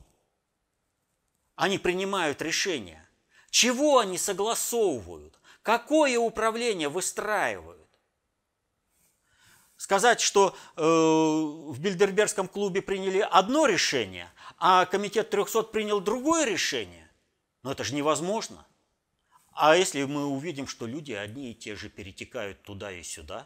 они 1.56 1.78
принимают 1.78 2.42
решения? 2.42 3.06
Чего 3.50 4.00
они 4.00 4.18
согласовывают? 4.18 5.38
Какое 5.64 6.18
управление 6.18 6.88
выстраивают? 6.88 7.90
Сказать, 9.76 10.22
что 10.22 10.56
э, 10.78 10.82
в 10.82 11.78
Бильдербергском 11.78 12.48
клубе 12.48 12.82
приняли 12.82 13.20
одно 13.20 13.66
решение, 13.66 14.32
а 14.58 14.86
комитет 14.86 15.30
300 15.30 15.64
принял 15.64 16.00
другое 16.00 16.46
решение, 16.46 17.12
но 17.64 17.74
это 17.74 17.84
же 17.84 17.94
невозможно. 17.96 18.66
А 19.52 19.76
если 19.76 20.06
мы 20.06 20.26
увидим, 20.26 20.68
что 20.68 20.88
люди 20.88 21.12
одни 21.12 21.52
и 21.52 21.56
те 21.56 21.76
же 21.76 21.90
перетекают 21.90 22.64
туда 22.64 22.94
и 22.94 23.04
сюда, 23.04 23.46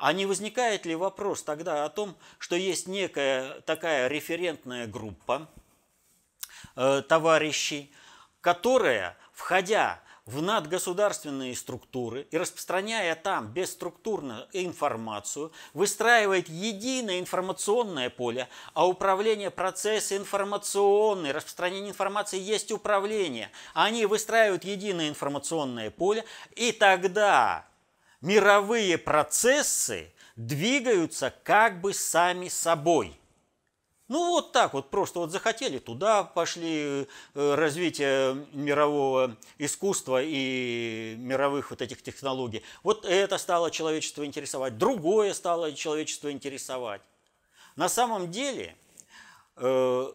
а 0.00 0.12
не 0.14 0.26
возникает 0.26 0.86
ли 0.86 0.96
вопрос 0.96 1.42
тогда 1.42 1.84
о 1.84 1.90
том, 1.90 2.16
что 2.38 2.56
есть 2.56 2.88
некая 2.88 3.60
такая 3.60 4.08
референтная 4.08 4.86
группа 4.86 5.48
э, 6.74 7.02
товарищей, 7.06 7.92
которая, 8.40 9.16
входя 9.32 10.00
в 10.24 10.40
надгосударственные 10.40 11.54
структуры 11.54 12.26
и 12.30 12.38
распространяя 12.38 13.14
там 13.14 13.48
бесструктурно 13.52 14.48
информацию, 14.52 15.52
выстраивает 15.74 16.48
единое 16.48 17.20
информационное 17.20 18.08
поле, 18.08 18.48
а 18.72 18.86
управление 18.88 19.50
процессы 19.50 20.16
информационный, 20.16 21.32
распространение 21.32 21.90
информации 21.90 22.38
есть 22.38 22.72
управление. 22.72 23.50
Они 23.74 24.06
выстраивают 24.06 24.64
единое 24.64 25.08
информационное 25.10 25.90
поле, 25.90 26.24
и 26.54 26.72
тогда 26.72 27.66
мировые 28.20 28.98
процессы 28.98 30.12
двигаются 30.36 31.34
как 31.44 31.80
бы 31.80 31.92
сами 31.92 32.48
собой. 32.48 33.20
Ну 34.08 34.30
вот 34.30 34.50
так 34.50 34.74
вот, 34.74 34.90
просто 34.90 35.20
вот 35.20 35.30
захотели, 35.30 35.78
туда 35.78 36.24
пошли 36.24 37.06
э, 37.34 37.54
развитие 37.54 38.44
мирового 38.52 39.36
искусства 39.56 40.20
и 40.20 41.14
мировых 41.16 41.70
вот 41.70 41.80
этих 41.80 42.02
технологий. 42.02 42.64
Вот 42.82 43.04
это 43.04 43.38
стало 43.38 43.70
человечество 43.70 44.26
интересовать, 44.26 44.78
другое 44.78 45.32
стало 45.32 45.72
человечество 45.72 46.32
интересовать. 46.32 47.02
На 47.76 47.88
самом 47.88 48.32
деле 48.32 48.76
э, 49.54 50.12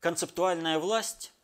концептуальная 0.00 0.78
власть, 0.78 1.34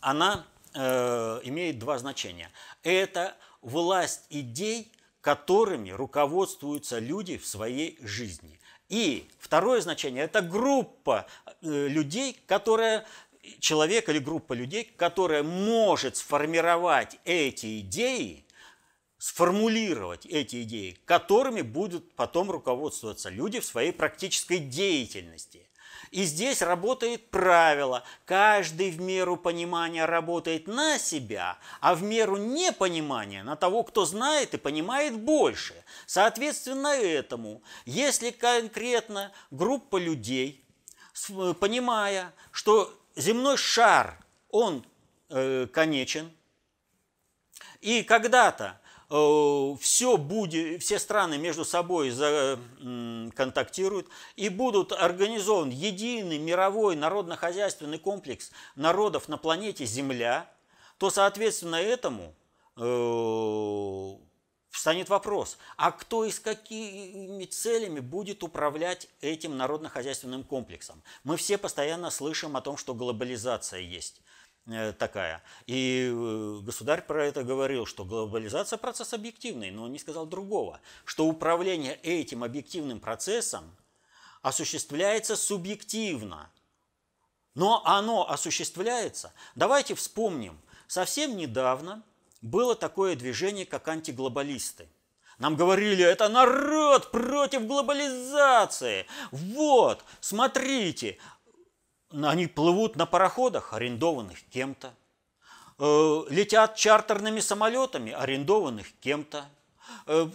она 0.00 0.44
э, 0.74 1.40
имеет 1.44 1.78
два 1.78 1.96
значения. 1.98 2.50
Это 2.82 3.36
власть 3.66 4.24
идей, 4.30 4.90
которыми 5.20 5.90
руководствуются 5.90 6.98
люди 6.98 7.36
в 7.36 7.46
своей 7.46 7.98
жизни– 8.00 8.58
и 8.88 9.28
второе 9.38 9.80
значение– 9.80 10.24
это 10.24 10.42
группа 10.42 11.26
э, 11.60 11.88
людей, 11.88 12.36
которая 12.46 13.04
человек 13.58 14.08
или 14.08 14.18
группа 14.18 14.52
людей, 14.52 14.84
которая 14.96 15.42
может 15.42 16.16
сформировать 16.16 17.18
эти 17.24 17.80
идеи, 17.80 18.44
сформулировать 19.18 20.26
эти 20.26 20.62
идеи, 20.62 20.98
которыми 21.04 21.62
будут 21.62 22.12
потом 22.14 22.50
руководствоваться 22.50 23.28
люди 23.28 23.58
в 23.58 23.64
своей 23.64 23.92
практической 23.92 24.58
деятельности. 24.58 25.65
И 26.10 26.24
здесь 26.24 26.62
работает 26.62 27.30
правило. 27.30 28.04
Каждый 28.24 28.90
в 28.90 29.00
меру 29.00 29.36
понимания 29.36 30.04
работает 30.04 30.66
на 30.66 30.98
себя, 30.98 31.58
а 31.80 31.94
в 31.94 32.02
меру 32.02 32.36
непонимания 32.36 33.42
на 33.42 33.56
того, 33.56 33.82
кто 33.82 34.04
знает 34.04 34.54
и 34.54 34.58
понимает 34.58 35.18
больше. 35.18 35.74
Соответственно 36.06 36.88
этому, 36.88 37.62
если 37.84 38.30
конкретно 38.30 39.32
группа 39.50 39.96
людей, 39.96 40.64
понимая, 41.60 42.32
что 42.52 42.92
земной 43.16 43.56
шар, 43.56 44.18
он 44.50 44.84
э, 45.28 45.66
конечен, 45.72 46.30
и 47.80 48.02
когда-то 48.02 48.78
Э, 48.78 48.85
все, 49.08 50.16
будет, 50.16 50.82
все 50.82 50.98
страны 50.98 51.38
между 51.38 51.64
собой 51.64 52.12
контактируют 53.36 54.08
и 54.34 54.48
будут 54.48 54.92
организован 54.92 55.70
единый 55.70 56.38
мировой 56.38 56.96
народно-хозяйственный 56.96 57.98
комплекс 57.98 58.50
народов 58.74 59.28
на 59.28 59.36
планете 59.36 59.84
Земля, 59.86 60.50
то, 60.98 61.10
соответственно, 61.10 61.76
этому 61.76 62.34
э, 62.76 64.26
встанет 64.70 65.08
вопрос, 65.08 65.58
а 65.76 65.92
кто 65.92 66.24
и 66.24 66.30
с 66.30 66.40
какими 66.40 67.44
целями 67.44 68.00
будет 68.00 68.42
управлять 68.42 69.08
этим 69.20 69.56
народно-хозяйственным 69.56 70.42
комплексом? 70.42 71.02
Мы 71.22 71.36
все 71.36 71.58
постоянно 71.58 72.10
слышим 72.10 72.56
о 72.56 72.60
том, 72.60 72.76
что 72.76 72.94
глобализация 72.94 73.80
есть. 73.80 74.20
Э, 74.68 74.92
такая. 74.92 75.42
И 75.66 76.10
э, 76.12 76.60
государь 76.62 77.02
про 77.02 77.24
это 77.24 77.44
говорил, 77.44 77.86
что 77.86 78.04
глобализация 78.04 78.76
процесс 78.78 79.14
объективный, 79.14 79.70
но 79.70 79.84
он 79.84 79.92
не 79.92 79.98
сказал 79.98 80.26
другого, 80.26 80.80
что 81.04 81.26
управление 81.26 81.94
этим 82.02 82.42
объективным 82.42 82.98
процессом 82.98 83.76
осуществляется 84.42 85.36
субъективно. 85.36 86.50
Но 87.54 87.80
оно 87.84 88.28
осуществляется. 88.28 89.32
Давайте 89.54 89.94
вспомним, 89.94 90.58
совсем 90.88 91.36
недавно 91.36 92.02
было 92.42 92.74
такое 92.74 93.14
движение, 93.14 93.66
как 93.66 93.86
антиглобалисты. 93.86 94.88
Нам 95.38 95.54
говорили, 95.54 96.02
это 96.02 96.28
народ 96.28 97.10
против 97.12 97.66
глобализации. 97.66 99.06
Вот, 99.30 100.02
смотрите, 100.20 101.18
они 102.10 102.46
плывут 102.46 102.96
на 102.96 103.06
пароходах, 103.06 103.72
арендованных 103.72 104.38
кем-то, 104.50 104.94
э, 105.78 106.22
летят 106.30 106.76
чартерными 106.76 107.40
самолетами, 107.40 108.12
арендованных 108.12 108.86
кем-то, 109.00 109.46
э, 110.06 110.28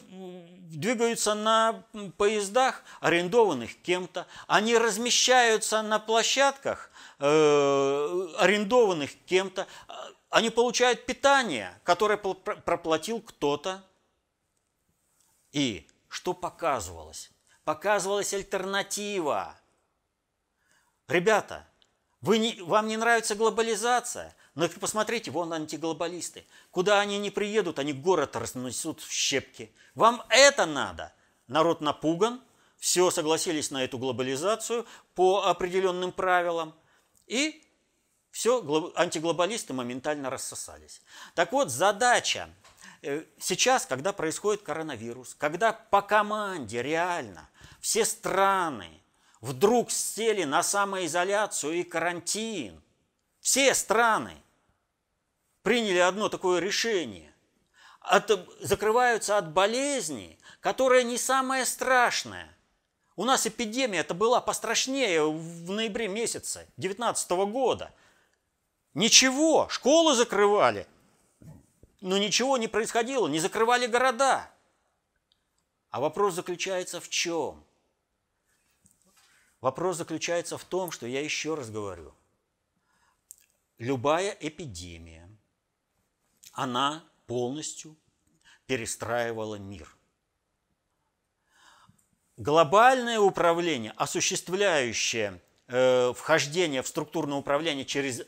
двигаются 0.69 1.33
на 1.33 1.83
поездах, 2.17 2.83
арендованных 2.99 3.81
кем-то, 3.81 4.27
они 4.47 4.77
размещаются 4.77 5.81
на 5.81 5.99
площадках, 5.99 6.91
э, 7.19 8.27
арендованных 8.37 9.11
кем-то, 9.25 9.67
они 10.29 10.49
получают 10.49 11.05
питание, 11.05 11.77
которое 11.83 12.17
проплатил 12.17 13.21
кто-то. 13.21 13.83
И 15.51 15.87
что 16.07 16.33
показывалось? 16.33 17.31
Показывалась 17.65 18.33
альтернатива– 18.33 19.55
Ребята, 21.11 21.67
вы 22.21 22.37
не, 22.37 22.61
вам 22.61 22.87
не 22.87 22.95
нравится 22.95 23.35
глобализация? 23.35 24.33
Но 24.55 24.63
ну, 24.63 24.79
посмотрите, 24.79 25.29
вон 25.29 25.51
антиглобалисты. 25.51 26.45
Куда 26.71 27.01
они 27.01 27.19
не 27.19 27.31
приедут, 27.31 27.79
они 27.79 27.91
город 27.91 28.35
разнесут 28.37 29.01
в 29.01 29.11
щепки. 29.11 29.73
Вам 29.93 30.23
это 30.29 30.65
надо? 30.65 31.13
Народ 31.47 31.81
напуган, 31.81 32.41
все 32.77 33.11
согласились 33.11 33.71
на 33.71 33.83
эту 33.83 33.97
глобализацию 33.97 34.85
по 35.13 35.45
определенным 35.47 36.13
правилам. 36.13 36.73
И 37.27 37.61
все, 38.31 38.93
антиглобалисты 38.95 39.73
моментально 39.73 40.29
рассосались. 40.29 41.01
Так 41.35 41.51
вот, 41.51 41.69
задача 41.69 42.49
э, 43.01 43.25
сейчас, 43.37 43.85
когда 43.85 44.13
происходит 44.13 44.61
коронавирус, 44.63 45.35
когда 45.35 45.73
по 45.73 46.01
команде 46.01 46.81
реально 46.81 47.49
все 47.81 48.05
страны 48.05 49.00
вдруг 49.41 49.91
сели 49.91 50.43
на 50.43 50.63
самоизоляцию 50.63 51.73
и 51.73 51.83
карантин. 51.83 52.81
Все 53.39 53.73
страны 53.73 54.37
приняли 55.63 55.97
одно 55.97 56.29
такое 56.29 56.59
решение. 56.59 57.33
От, 57.99 58.31
закрываются 58.59 59.37
от 59.37 59.51
болезни, 59.51 60.39
которая 60.59 61.03
не 61.03 61.17
самая 61.17 61.65
страшная. 61.65 62.55
У 63.15 63.25
нас 63.25 63.45
эпидемия 63.45 63.99
это 63.99 64.13
была 64.13 64.41
пострашнее 64.41 65.29
в 65.29 65.69
ноябре 65.69 66.07
месяце 66.07 66.67
2019 66.77 67.31
года. 67.51 67.93
Ничего, 68.93 69.69
школы 69.69 70.15
закрывали, 70.15 70.87
но 72.01 72.17
ничего 72.17 72.57
не 72.57 72.67
происходило, 72.67 73.27
не 73.27 73.39
закрывали 73.39 73.85
города. 73.85 74.49
А 75.91 75.99
вопрос 75.99 76.33
заключается 76.33 76.99
в 76.99 77.09
чем? 77.09 77.63
Вопрос 79.61 79.97
заключается 79.97 80.57
в 80.57 80.65
том, 80.65 80.89
что 80.89 81.05
я 81.05 81.21
еще 81.21 81.53
раз 81.53 81.69
говорю, 81.69 82.15
любая 83.77 84.35
эпидемия, 84.39 85.29
она 86.51 87.03
полностью 87.27 87.95
перестраивала 88.65 89.55
мир. 89.55 89.95
Глобальное 92.37 93.19
управление, 93.19 93.93
осуществляющее 93.97 95.39
э, 95.67 96.11
вхождение 96.13 96.81
в 96.81 96.87
структурное 96.87 97.37
управление 97.37 97.85
через 97.85 98.23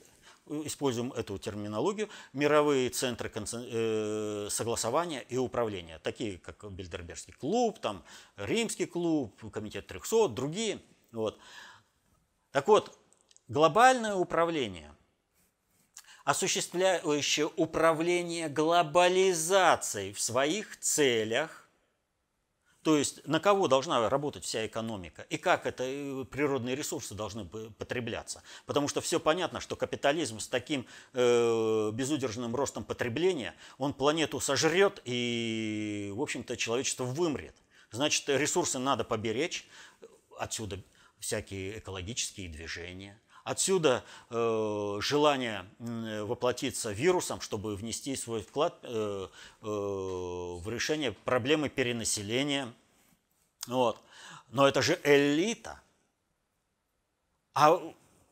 используем 0.46 1.12
эту 1.14 1.40
терминологию, 1.40 2.10
мировые 2.34 2.90
центры 2.90 3.32
э, 3.34 4.48
согласования 4.52 5.22
и 5.30 5.38
управления, 5.38 5.98
такие 6.00 6.38
как 6.38 6.72
Бильдербергский 6.72 7.34
клуб, 7.34 7.80
там, 7.80 8.04
Римский 8.36 8.86
клуб, 8.86 9.34
Комитет 9.52 9.88
300, 9.88 10.28
другие– 10.28 10.80
вот. 11.14 11.40
Так 12.52 12.68
вот, 12.68 12.98
глобальное 13.48 14.16
управление, 14.16 14.94
осуществляющее 16.26 17.50
управление 17.56 18.50
глобализацией 18.50 20.14
в 20.14 20.20
своих 20.20 20.80
целях, 20.80 21.68
То 22.84 22.98
есть 22.98 23.26
на 23.26 23.40
кого 23.40 23.68
должна 23.68 24.10
работать 24.10 24.44
вся 24.44 24.66
экономика 24.68 25.26
и 25.30 25.38
как 25.38 25.66
это 25.66 25.84
э, 25.86 26.26
природные 26.26 26.76
ресурсы 26.76 27.16
должны 27.16 27.46
потребляться. 27.46 28.44
Потому 28.66 28.90
что 28.90 29.00
все 29.00 29.20
понятно, 29.20 29.62
что 29.62 29.78
капитализм 29.78 30.40
с 30.40 30.48
таким 30.50 30.86
э, 31.14 31.92
безудержным 31.94 32.54
ростом 32.56 32.84
потребления, 32.84 33.56
он 33.78 33.94
планету 33.94 34.42
сожрет 34.42 35.02
и, 35.06 36.12
в 36.14 36.22
общем-то, 36.22 36.58
человечество 36.58 37.06
вымрет. 37.06 37.56
Значит, 37.92 38.28
ресурсы 38.28 38.80
надо 38.80 39.06
поберечь, 39.06 39.66
отсюда 40.38 40.80
всякие 41.24 41.80
экологические 41.80 42.50
движения. 42.50 43.18
Отсюда 43.46 44.04
э, 44.30 44.98
желание 45.02 45.66
э, 45.80 46.24
воплотиться 46.24 46.92
вирусом, 46.92 47.40
чтобы 47.40 47.78
внести 47.78 48.16
свой 48.18 48.42
вклад 48.42 48.78
э, 48.84 49.28
э, 49.62 49.66
в 49.66 50.64
решение 50.70 51.14
проблемы 51.14 51.70
перенаселения. 51.70 52.74
Вот. 53.68 54.02
Но 54.50 54.68
это 54.68 54.82
же 54.82 55.00
элита. 55.04 55.82
А 57.54 57.82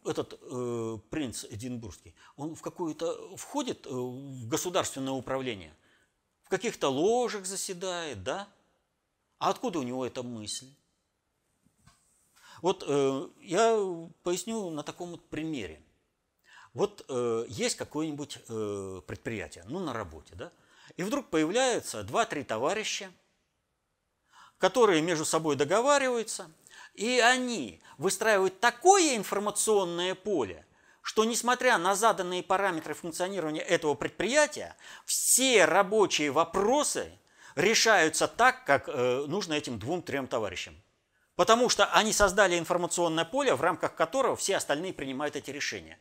этот 0.04 0.38
э, 0.42 0.98
принц 1.10 1.46
Эдинбургский, 1.46 2.14
он 2.36 2.56
в 2.56 2.62
какую-то 2.62 3.38
входит 3.38 3.86
э, 3.86 3.90
в 3.90 4.48
государственное 4.50 5.14
управление, 5.14 5.74
в 6.44 6.50
каких-то 6.50 6.90
ложах 6.90 7.46
заседает, 7.46 8.24
да? 8.24 8.50
А 9.40 9.50
откуда 9.50 9.80
у 9.80 9.84
него 9.84 10.06
эта 10.06 10.24
мысль? 10.24 10.68
Вот 12.62 12.84
э, 12.88 13.28
я 13.42 13.76
поясню 14.24 14.70
на 14.70 14.84
таком 14.84 15.12
вот 15.12 15.28
примере. 15.30 15.82
Вот 16.74 17.04
э, 17.10 17.46
есть 17.50 17.76
какое-нибудь 17.76 18.40
э, 18.48 19.02
предприятие, 19.06 19.64
ну 19.68 19.80
на 19.80 19.94
работе, 19.94 20.36
да, 20.36 20.52
и 20.96 21.04
вдруг 21.04 21.30
появляются 21.30 22.04
два-три 22.04 22.44
товарища, 22.44 23.12
которые 24.58 25.02
между 25.02 25.26
собой 25.26 25.56
договариваются, 25.56 26.50
и 26.94 27.20
они 27.20 27.82
выстраивают 27.98 28.60
такое 28.60 29.18
информационное 29.18 30.16
поле, 30.16 30.66
что 31.02 31.26
несмотря 31.26 31.78
на 31.78 31.96
заданные 31.96 32.44
параметры 32.44 32.94
функционирования 32.94 33.62
этого 33.62 33.96
предприятия, 33.96 34.76
все 35.06 35.66
рабочие 35.66 36.32
вопросы 36.32 37.12
решаются 37.56 38.28
так, 38.28 38.66
как 38.66 38.88
э, 38.88 39.26
нужно 39.28 39.54
этим 39.54 39.80
двум-трем 39.80 40.28
товарищам. 40.28 40.76
Потому 41.36 41.70
что 41.70 41.86
они 41.86 42.14
создали 42.14 42.60
информационное 42.60 43.26
поле, 43.26 43.56
в 43.56 43.62
рамках 43.62 43.96
которого 43.96 44.36
все 44.36 44.58
остальные 44.58 44.94
принимают 44.94 45.36
эти 45.36 45.50
решения. 45.50 46.00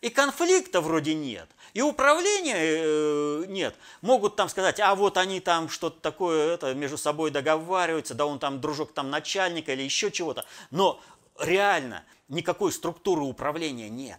И 0.00 0.08
конфликта 0.08 0.80
вроде 0.80 1.14
нет, 1.14 1.48
и 1.74 1.80
управления 1.80 2.56
э, 2.58 3.44
нет. 3.46 3.76
Могут 4.00 4.34
там 4.34 4.48
сказать, 4.48 4.80
а 4.80 4.96
вот 4.96 5.16
они 5.16 5.38
там 5.38 5.68
что-то 5.68 6.00
такое 6.00 6.54
это, 6.54 6.74
между 6.74 6.98
собой 6.98 7.30
договариваются, 7.30 8.14
да 8.14 8.26
он 8.26 8.40
там 8.40 8.60
дружок 8.60 8.92
там 8.92 9.10
начальника 9.10 9.72
или 9.72 9.82
еще 9.82 10.10
чего-то. 10.10 10.44
Но 10.72 11.00
реально 11.38 12.04
никакой 12.26 12.72
структуры 12.72 13.22
управления 13.22 13.88
нет. 13.88 14.18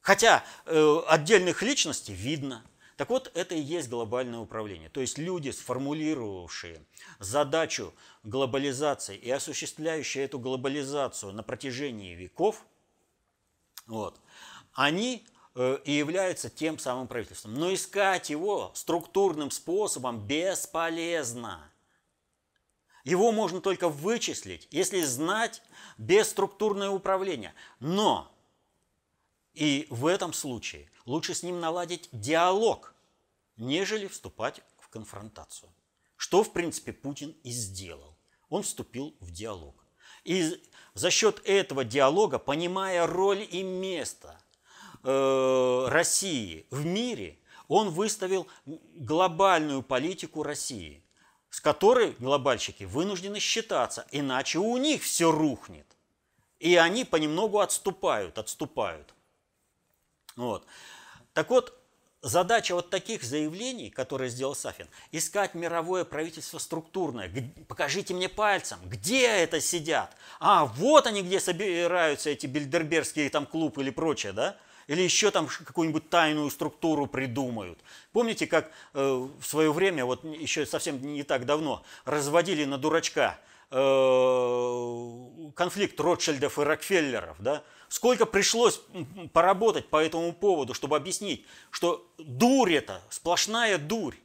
Хотя 0.00 0.44
э, 0.66 1.00
отдельных 1.08 1.62
личностей 1.62 2.12
видно– 2.12 2.62
так 2.98 3.10
вот, 3.10 3.30
это 3.34 3.54
и 3.54 3.60
есть 3.60 3.88
глобальное 3.88 4.40
управление. 4.40 4.88
То 4.88 5.00
есть 5.00 5.18
люди, 5.18 5.50
сформулировавшие 5.50 6.84
задачу 7.20 7.94
глобализации 8.24 9.16
и 9.16 9.30
осуществляющие 9.30 10.24
эту 10.24 10.40
глобализацию 10.40 11.32
на 11.32 11.44
протяжении 11.44 12.16
веков, 12.16 12.66
вот, 13.86 14.20
они 14.72 15.24
э, 15.54 15.78
и 15.84 15.92
являются 15.92 16.50
тем 16.50 16.80
самым 16.80 17.06
правительством. 17.06 17.54
Но 17.54 17.72
искать 17.72 18.30
его 18.30 18.72
структурным 18.74 19.52
способом 19.52 20.26
бесполезно. 20.26 21.70
Его 23.04 23.30
можно 23.30 23.60
только 23.60 23.88
вычислить, 23.88 24.66
если 24.72 25.02
знать 25.02 25.62
бесструктурное 25.98 26.90
управление. 26.90 27.54
Но 27.78 28.28
и 29.54 29.86
в 29.88 30.06
этом 30.06 30.32
случае 30.32 30.90
лучше 31.08 31.34
с 31.34 31.42
ним 31.42 31.58
наладить 31.58 32.08
диалог, 32.12 32.94
нежели 33.56 34.06
вступать 34.06 34.60
в 34.78 34.88
конфронтацию. 34.88 35.72
Что, 36.16 36.42
в 36.42 36.52
принципе, 36.52 36.92
Путин 36.92 37.34
и 37.42 37.50
сделал. 37.50 38.16
Он 38.48 38.62
вступил 38.62 39.16
в 39.20 39.30
диалог. 39.30 39.84
И 40.24 40.62
за 40.94 41.10
счет 41.10 41.40
этого 41.44 41.84
диалога, 41.84 42.38
понимая 42.38 43.06
роль 43.06 43.46
и 43.50 43.62
место 43.62 44.40
э, 45.02 45.86
России 45.88 46.66
в 46.70 46.84
мире, 46.84 47.38
он 47.68 47.90
выставил 47.90 48.46
глобальную 48.66 49.82
политику 49.82 50.42
России, 50.42 51.04
с 51.50 51.60
которой 51.60 52.12
глобальщики 52.18 52.84
вынуждены 52.84 53.38
считаться, 53.38 54.06
иначе 54.10 54.58
у 54.58 54.76
них 54.76 55.02
все 55.02 55.30
рухнет. 55.30 55.86
И 56.58 56.74
они 56.76 57.04
понемногу 57.04 57.60
отступают, 57.60 58.38
отступают. 58.38 59.14
Вот. 60.36 60.66
Так 61.38 61.50
вот, 61.50 61.72
задача 62.20 62.74
вот 62.74 62.90
таких 62.90 63.22
заявлений, 63.22 63.90
которые 63.90 64.28
сделал 64.28 64.56
Сафин, 64.56 64.88
искать 65.12 65.54
мировое 65.54 66.04
правительство 66.04 66.58
структурное. 66.58 67.32
Покажите 67.68 68.12
мне 68.12 68.28
пальцем, 68.28 68.80
где 68.82 69.24
это 69.24 69.60
сидят. 69.60 70.16
А, 70.40 70.64
вот 70.64 71.06
они, 71.06 71.22
где 71.22 71.38
собираются 71.38 72.30
эти 72.30 72.48
бильдербергские 72.48 73.30
там 73.30 73.46
клуб 73.46 73.78
или 73.78 73.90
прочее, 73.90 74.32
да? 74.32 74.56
Или 74.88 75.02
еще 75.02 75.30
там 75.30 75.46
какую-нибудь 75.46 76.10
тайную 76.10 76.50
структуру 76.50 77.06
придумают. 77.06 77.78
Помните, 78.10 78.48
как 78.48 78.72
э, 78.94 79.28
в 79.38 79.46
свое 79.46 79.72
время, 79.72 80.04
вот 80.04 80.24
еще 80.24 80.66
совсем 80.66 81.00
не 81.00 81.22
так 81.22 81.46
давно, 81.46 81.84
разводили 82.04 82.64
на 82.64 82.78
дурачка 82.78 83.38
э, 83.70 85.50
конфликт 85.54 86.00
Ротшильдов 86.00 86.58
и 86.58 86.62
Рокфеллеров, 86.62 87.36
да? 87.38 87.62
Сколько 87.88 88.26
пришлось 88.26 88.80
поработать 89.32 89.88
по 89.88 89.96
этому 89.96 90.32
поводу, 90.32 90.74
чтобы 90.74 90.96
объяснить, 90.96 91.46
что 91.70 92.06
дурь 92.18 92.74
это, 92.74 93.02
сплошная 93.10 93.78
дурь. 93.78 94.16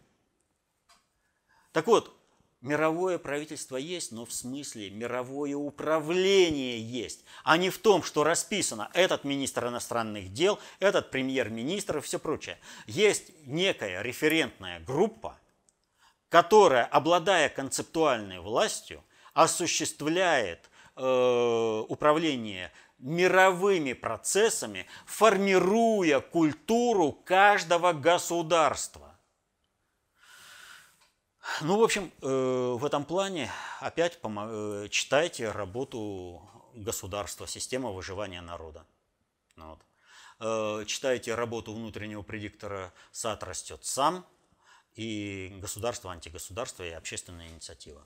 Так 1.72 1.88
вот, 1.88 2.14
мировое 2.62 3.18
правительство 3.18 3.78
есть, 3.78 4.12
но 4.12 4.26
в 4.26 4.34
смысле 4.34 4.90
мировое 4.90 5.56
управление 5.56 6.82
есть, 6.82 7.24
а 7.44 7.58
не 7.58 7.70
в 7.70 7.78
том, 7.78 8.04
что 8.04 8.24
расписано 8.24 8.90
этот 8.94 9.24
министр 9.24 9.68
иностранных 9.68 10.34
дел, 10.34 10.60
этот 10.80 11.10
премьер-министр 11.10 11.98
и 11.98 12.02
все 12.02 12.20
прочее. 12.20 12.58
Есть 12.86 13.32
некая 13.46 14.02
референтная 14.02 14.82
группа, 14.82 15.38
которая, 16.30 16.86
обладая 16.86 17.48
концептуальной 17.50 18.40
властью, 18.40 19.04
осуществляет 19.34 20.70
э, 20.96 21.86
управление 21.88 22.72
мировыми 23.04 23.94
процессами, 23.94 24.88
формируя 25.06 26.22
культуру 26.22 27.12
каждого 27.12 27.92
государства. 27.92 29.16
Ну, 31.62 31.78
в 31.78 31.84
общем, 31.84 32.12
э, 32.22 32.76
в 32.80 32.86
этом 32.86 33.04
плане 33.04 33.52
опять 33.82 34.20
э, 34.24 34.88
читайте 34.90 35.52
работу 35.52 36.42
государства, 36.74 37.46
система 37.46 37.92
выживания 37.92 38.42
народа. 38.42 38.86
Вот. 39.58 39.80
Э, 40.40 40.86
читайте 40.88 41.36
работу 41.36 41.74
внутреннего 41.74 42.22
предиктора 42.22 42.94
«Сад 43.12 43.44
растет 43.44 43.84
сам» 43.84 44.26
и 44.96 45.58
«Государство, 45.62 46.12
антигосударство» 46.12 46.84
и 46.84 46.92
«Общественная 46.92 47.50
инициатива». 47.50 48.06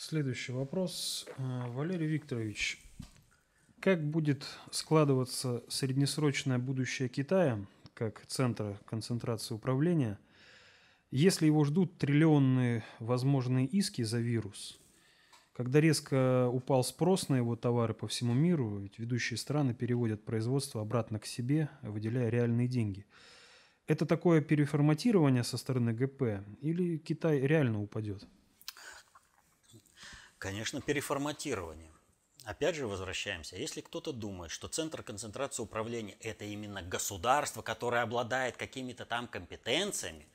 Следующий 0.00 0.52
вопрос. 0.52 1.26
Э, 1.38 1.66
Валерий 1.70 2.06
Викторович, 2.06 2.80
как 3.80 4.08
будет 4.08 4.46
складываться 4.70 5.64
среднесрочное 5.66 6.60
будущее 6.60 7.08
Китая 7.08 7.66
как 7.94 8.24
центра 8.26 8.78
концентрации 8.86 9.54
управления, 9.54 10.20
если 11.10 11.46
его 11.46 11.64
ждут 11.64 11.98
триллионные 11.98 12.84
возможные 13.00 13.66
иски 13.66 14.02
за 14.02 14.20
вирус? 14.20 14.78
Когда 15.52 15.80
резко 15.80 16.48
упал 16.48 16.84
спрос 16.84 17.28
на 17.28 17.34
его 17.34 17.56
товары 17.56 17.92
по 17.92 18.06
всему 18.06 18.34
миру, 18.34 18.78
ведь 18.78 19.00
ведущие 19.00 19.36
страны 19.36 19.74
переводят 19.74 20.24
производство 20.24 20.80
обратно 20.80 21.18
к 21.18 21.26
себе, 21.26 21.70
выделяя 21.82 22.28
реальные 22.28 22.68
деньги. 22.68 23.04
Это 23.88 24.06
такое 24.06 24.42
переформатирование 24.42 25.42
со 25.42 25.56
стороны 25.56 25.92
ГП 25.92 26.44
или 26.60 26.98
Китай 26.98 27.40
реально 27.40 27.82
упадет? 27.82 28.28
Конечно, 30.38 30.80
переформатирование. 30.80 31.90
Опять 32.44 32.76
же 32.76 32.86
возвращаемся. 32.86 33.56
Если 33.56 33.80
кто-то 33.80 34.12
думает, 34.12 34.52
что 34.52 34.68
центр 34.68 35.02
концентрации 35.02 35.62
управления– 35.62 36.16
это 36.20 36.44
именно 36.44 36.80
государство, 36.80 37.60
которое 37.60 38.02
обладает 38.02 38.56
какими-то 38.56 39.04
там 39.04 39.26
компетенциями, 39.26 40.28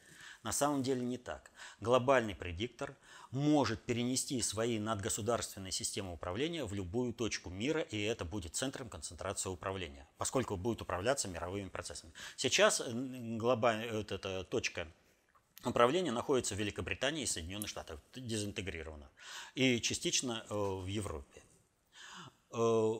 На 0.43 0.51
самом 0.51 0.83
деле 0.83 1.01
не 1.01 1.17
так. 1.17 1.51
Глобальный 1.79 2.35
предиктор 2.35 2.97
может 3.31 3.81
перенести 3.83 4.41
свои 4.41 4.77
надгосударственные 4.77 5.71
системы 5.71 6.13
управления 6.13 6.65
в 6.65 6.73
любую 6.73 7.13
точку 7.13 7.49
мира, 7.49 7.79
и 7.81 8.01
это 8.01 8.25
будет 8.25 8.55
центром 8.55 8.89
концентрации 8.89 9.49
управления, 9.49 10.07
поскольку 10.17 10.57
будет 10.57 10.81
управляться 10.81 11.29
мировыми 11.29 11.69
процессами. 11.69 12.11
Сейчас 12.35 12.81
глобальная 12.85 13.93
вот 13.93 14.11
эта 14.11 14.43
точка 14.43 14.87
управления 15.71 16.11
находится 16.11 16.55
в 16.55 16.59
Великобритании 16.59 17.23
и 17.23 17.27
Соединенных 17.27 17.69
Штатах, 17.69 17.99
дезинтегрировано, 18.15 19.09
и 19.55 19.79
частично 19.81 20.45
э, 20.49 20.53
в 20.53 20.85
Европе. 20.87 21.41
Э, 22.51 22.93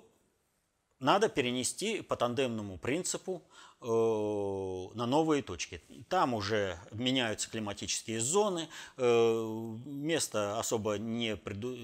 надо 1.00 1.30
перенести 1.30 2.02
по 2.02 2.16
тандемному 2.16 2.78
принципу 2.78 3.42
э, 3.82 3.86
на 3.86 5.06
новые 5.06 5.44
точки. 5.44 5.82
Там 6.10 6.34
уже 6.34 6.80
меняются 6.92 7.50
климатические 7.50 8.22
зоны, 8.22 8.70
место 8.98 10.60
особо 10.60 10.98
не 10.98 11.36
приду, 11.36 11.76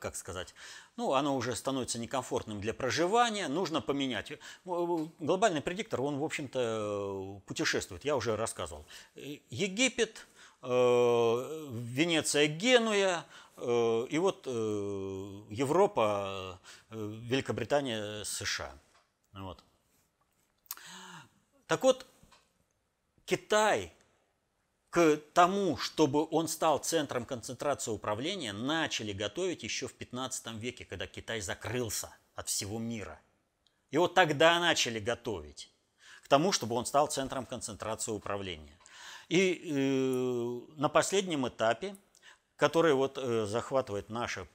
как 0.00 0.16
сказать, 0.16 0.54
ну, 0.96 1.14
оно 1.14 1.36
уже 1.36 1.56
становится 1.56 1.98
некомфортным 1.98 2.60
для 2.60 2.74
проживания, 2.74 3.48
нужно 3.48 3.80
поменять. 3.80 4.32
Глобальный 4.64 5.60
предиктор, 5.60 6.00
он, 6.00 6.18
в 6.18 6.24
общем-то, 6.24 7.40
путешествует, 7.46 8.04
я 8.04 8.16
уже 8.16 8.36
рассказывал. 8.36 8.84
Египет, 9.14 10.26
Венеция, 10.62 12.46
Генуя, 12.46 13.24
Э, 13.56 14.06
и 14.08 14.18
вот 14.18 14.46
э, 14.46 14.50
Европа, 15.50 16.60
э, 16.90 16.96
Великобритания, 17.22 18.24
США. 18.24 18.72
Вот. 19.32 19.62
Так 21.66 21.82
вот, 21.84 22.06
Китай 23.24 23.92
к 24.92 25.16
тому, 25.34 25.76
чтобы 25.76 26.28
он 26.30 26.46
стал 26.46 26.78
центром 26.78 27.24
концентрации 27.24 27.90
управления, 27.90 28.52
начали 28.52 29.12
готовить 29.12 29.64
еще 29.64 29.88
в 29.88 29.94
15 29.94 30.52
веке, 30.52 30.84
когда 30.84 31.08
Китай 31.08 31.40
закрылся 31.40 32.14
от 32.36 32.48
всего 32.48 32.78
мира. 32.78 33.20
И 33.90 33.98
вот 33.98 34.14
тогда 34.14 34.60
начали 34.60 35.00
готовить 35.00 35.72
к 36.22 36.28
тому, 36.28 36.52
чтобы 36.52 36.76
он 36.76 36.86
стал 36.86 37.08
центром 37.08 37.46
концентрации 37.46 38.12
управления. 38.12 38.78
И 39.28 39.62
э, 39.64 40.80
на 40.80 40.88
последнем 40.88 41.48
этапе 41.48 41.96
который 42.62 42.94
вот 42.94 43.18
э, 43.18 43.44
захватывает 43.46 44.08
наша, 44.08 44.46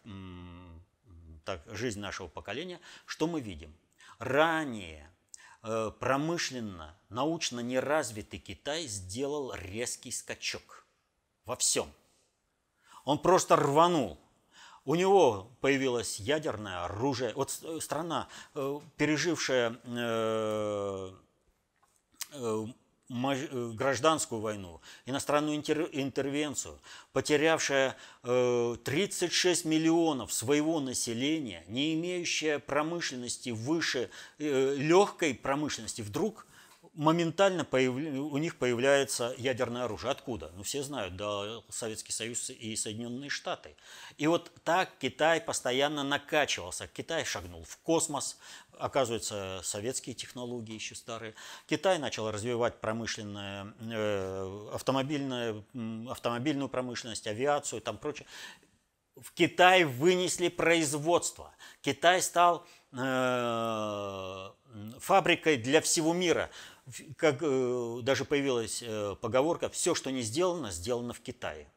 так, 1.43 1.61
жизнь 1.67 1.99
нашего 1.99 2.29
поколения, 2.29 2.79
что 3.05 3.27
мы 3.27 3.41
видим? 3.41 3.75
Ранее 4.17 5.01
э, 5.01 5.16
промышленно, 5.61 6.95
научно 7.09 7.59
неразвитый 7.59 8.39
Китай 8.39 8.87
сделал 8.87 9.53
резкий 9.53 10.11
скачок 10.11 10.85
во 11.45 11.55
всем. 11.55 11.91
Он 13.03 13.19
просто 13.19 13.55
рванул. 13.55 14.17
У 14.85 14.95
него 14.95 15.51
появилось 15.61 16.19
ядерное 16.19 16.85
оружие. 16.85 17.33
Вот 17.35 17.51
страна, 17.81 18.27
э, 18.55 18.79
пережившая 18.95 19.77
Э, 22.31 22.65
гражданскую 23.09 24.41
войну, 24.41 24.81
иностранную 25.05 25.55
интер, 25.55 25.89
интервенцию, 25.91 26.79
потерявшая 27.13 27.95
э, 28.23 28.77
36 28.83 29.65
миллионов 29.65 30.33
своего 30.33 30.79
населения, 30.79 31.63
не 31.67 31.93
имеющая 31.93 32.59
промышленности 32.59 33.51
выше 33.51 34.09
э, 34.39 34.75
легкой 34.75 35.33
промышленности, 35.35 36.01
вдруг 36.01 36.47
моментально 36.97 37.63
появля... 37.63 38.21
у 38.21 38.37
них 38.37 38.57
появляется 38.57 39.33
ядерное 39.37 39.83
оружие. 39.83 40.11
Откуда? 40.11 40.51
Ну, 40.55 40.63
все 40.63 40.83
знают, 40.83 41.15
да, 41.15 41.61
Советский 41.69 42.11
Союз 42.11 42.49
и 42.49 42.75
Соединенные 42.75 43.29
Штаты. 43.29 43.75
И 44.17 44.27
вот 44.27 44.51
так 44.63 44.89
Китай 44.99 45.39
постоянно 45.39 46.03
накачивался. 46.03 46.87
Китай 46.87 47.23
шагнул 47.23 47.63
в 47.63 47.77
космос, 47.77 48.37
оказывается, 48.79 49.61
советские 49.63 50.15
технологии 50.15 50.73
еще 50.73 50.95
старые. 50.95 51.33
Китай 51.67 51.99
начал 51.99 52.31
развивать 52.31 52.79
промышленное, 52.79 53.73
э, 53.79 54.69
автомобильное, 54.73 55.63
автомобильную 56.09 56.69
промышленность, 56.69 57.27
авиацию 57.27 57.81
там 57.81 57.97
прочее. 57.97 58.27
В 59.15 59.31
Китай 59.33 59.83
вынесли 59.83 60.47
производство. 60.47 61.53
Китай 61.81 62.21
стал 62.21 62.65
э, 62.91 64.49
фабрикой 64.99 65.57
для 65.57 65.81
всего 65.81 66.13
мира 66.13 66.49
как 67.17 67.39
э, 67.41 67.99
даже 68.03 68.25
появилась 68.25 68.81
э, 68.81 69.15
поговорка, 69.19 69.69
все, 69.69 69.93
что 69.95 70.09
не 70.09 70.21
сделано, 70.21 70.71
сделано 70.71 71.13
в 71.13 71.19
Китае. 71.19 71.69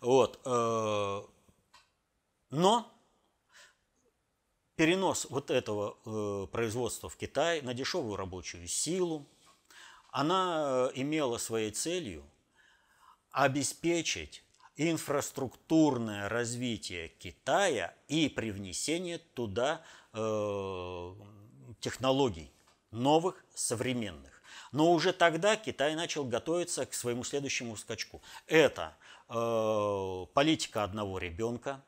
Вот. 0.00 0.40
Э, 0.44 1.22
но 2.50 2.92
перенос 4.76 5.26
вот 5.30 5.50
этого 5.50 5.96
э, 6.04 6.46
производства 6.50 7.08
в 7.08 7.16
Китай 7.16 7.62
на 7.62 7.74
дешевую 7.74 8.16
рабочую 8.16 8.66
силу, 8.66 9.26
она 10.10 10.90
э, 10.94 11.00
имела 11.00 11.38
своей 11.38 11.70
целью 11.70 12.24
обеспечить 13.30 14.42
инфраструктурное 14.76 16.28
развитие 16.28 17.08
Китая 17.08 17.94
и 18.08 18.28
привнесение 18.28 19.18
туда 19.18 19.82
э, 20.12 21.14
технологий 21.80 22.52
новых, 22.90 23.44
современных. 23.54 24.42
Но 24.70 24.92
уже 24.92 25.12
тогда 25.12 25.56
Китай 25.56 25.94
начал 25.94 26.24
готовиться 26.24 26.86
к 26.86 26.94
своему 26.94 27.24
следующему 27.24 27.76
скачку. 27.76 28.22
Это 28.46 28.96
э, 29.28 30.26
политика 30.32 30.84
одного 30.84 31.18
ребенка, 31.18 31.82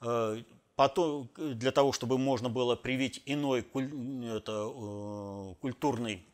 э, 0.00 0.42
потом, 0.76 1.30
для 1.36 1.72
того, 1.72 1.92
чтобы 1.92 2.18
можно 2.18 2.48
было 2.48 2.76
привить 2.76 3.22
иной 3.26 3.62
куль, 3.62 3.90
это, 4.26 4.70
э, 4.74 5.54
культурный 5.60 6.26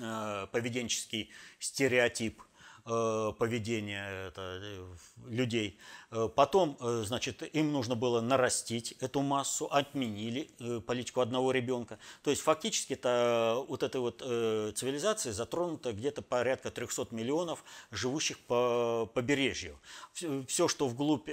э, 0.00 0.46
поведенческий 0.52 1.30
стереотип 1.58 2.42
Э, 2.90 3.34
поведения 3.38 4.28
это, 4.28 4.40
э, 4.62 4.96
людей. 5.26 5.78
Э, 6.10 6.26
потом, 6.34 6.78
значит, 6.80 7.42
им 7.54 7.70
нужно 7.70 7.96
было 7.96 8.22
нарастить 8.22 8.92
эту 8.92 9.20
массу, 9.20 9.66
отменили 9.66 10.50
политику 10.86 11.20
одного 11.20 11.52
ребенка. 11.52 11.98
То 12.22 12.30
есть 12.30 12.40
фактически 12.40 12.94
это, 12.94 13.62
вот 13.68 13.82
этой 13.82 14.00
вот 14.00 14.20
цивилизации 14.20 15.32
затронуто 15.32 15.92
где-то 15.92 16.22
порядка 16.22 16.70
300 16.70 17.08
миллионов 17.10 17.62
живущих 17.90 18.38
по 18.38 19.10
побережью. 19.12 19.78
Все, 20.14 20.68
что 20.68 20.88
вглубь 20.88 21.26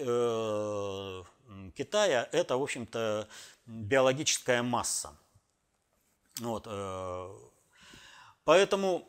Китая, 1.74 2.28
это, 2.34 2.58
в 2.58 2.64
общем-то, 2.64 3.30
биологическая 3.66 4.62
масса. 4.62 5.16
Вот. 6.42 6.68
Поэтому 8.44 9.08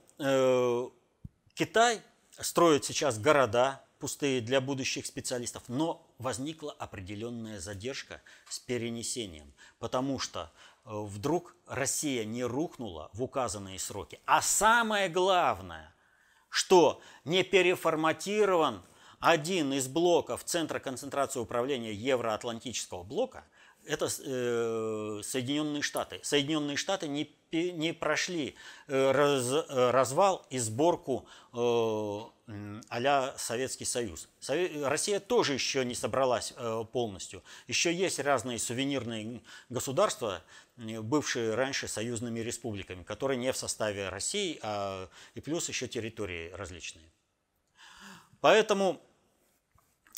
Китай 1.54 2.02
строят 2.40 2.85
сейчас 2.85 3.18
города 3.18 3.83
пустые 3.99 4.40
для 4.40 4.61
будущих 4.61 5.07
специалистов, 5.07 5.64
но 5.68 6.07
возникла 6.18 6.72
определенная 6.72 7.61
задержка 7.61 8.20
с 8.49 8.59
перенесением, 8.59 9.53
потому 9.79 10.18
что 10.18 10.53
э, 10.85 10.90
вдруг 10.92 11.57
Россия 11.66 12.25
не 12.25 12.44
рухнула 12.44 13.11
в 13.12 13.22
указанные 13.22 13.79
сроки. 13.79 14.20
А 14.27 14.42
самое 14.42 15.09
главное, 15.09 15.94
что 16.51 17.01
не 17.25 17.42
переформатирован 17.42 18.83
один 19.18 19.72
из 19.72 19.88
блоков 19.88 20.44
Центра 20.44 20.79
концентрации 20.79 21.40
управления 21.40 21.92
Евроатлантического 21.92 23.03
блока– 23.03 23.44
это 23.87 24.07
э, 24.07 25.20
Соединенные 25.22 25.83
Штаты. 25.83 26.20
Соединенные 26.22 26.77
Штаты 26.77 27.09
не, 27.09 27.31
не 27.53 27.92
прошли 27.92 28.55
э, 28.87 29.11
раз, 29.12 29.66
э, 29.68 29.90
развал 29.90 30.46
и 30.51 30.59
сборку 30.59 31.27
э, 31.53 32.20
а 32.88 33.35
Советский 33.38 33.85
Союз. 33.85 34.29
Россия 34.49 35.18
тоже 35.18 35.55
еще 35.55 35.85
не 35.85 35.94
собралась 35.94 36.55
э, 36.57 36.85
полностью. 36.92 37.42
Еще 37.66 37.92
есть 37.92 38.20
разные 38.20 38.59
сувенирные 38.59 39.42
государства, 39.68 40.42
бывшие 40.77 41.55
раньше 41.55 41.88
союзными 41.88 42.40
республиками, 42.40 43.03
которые 43.03 43.38
не 43.38 43.53
в 43.53 43.57
составе 43.57 44.11
России, 44.11 44.61
а 44.62 45.09
и 45.35 45.40
плюс 45.40 45.68
еще 45.68 45.88
территории 45.88 46.51
различные. 46.53 47.11
Поэтому 48.40 49.01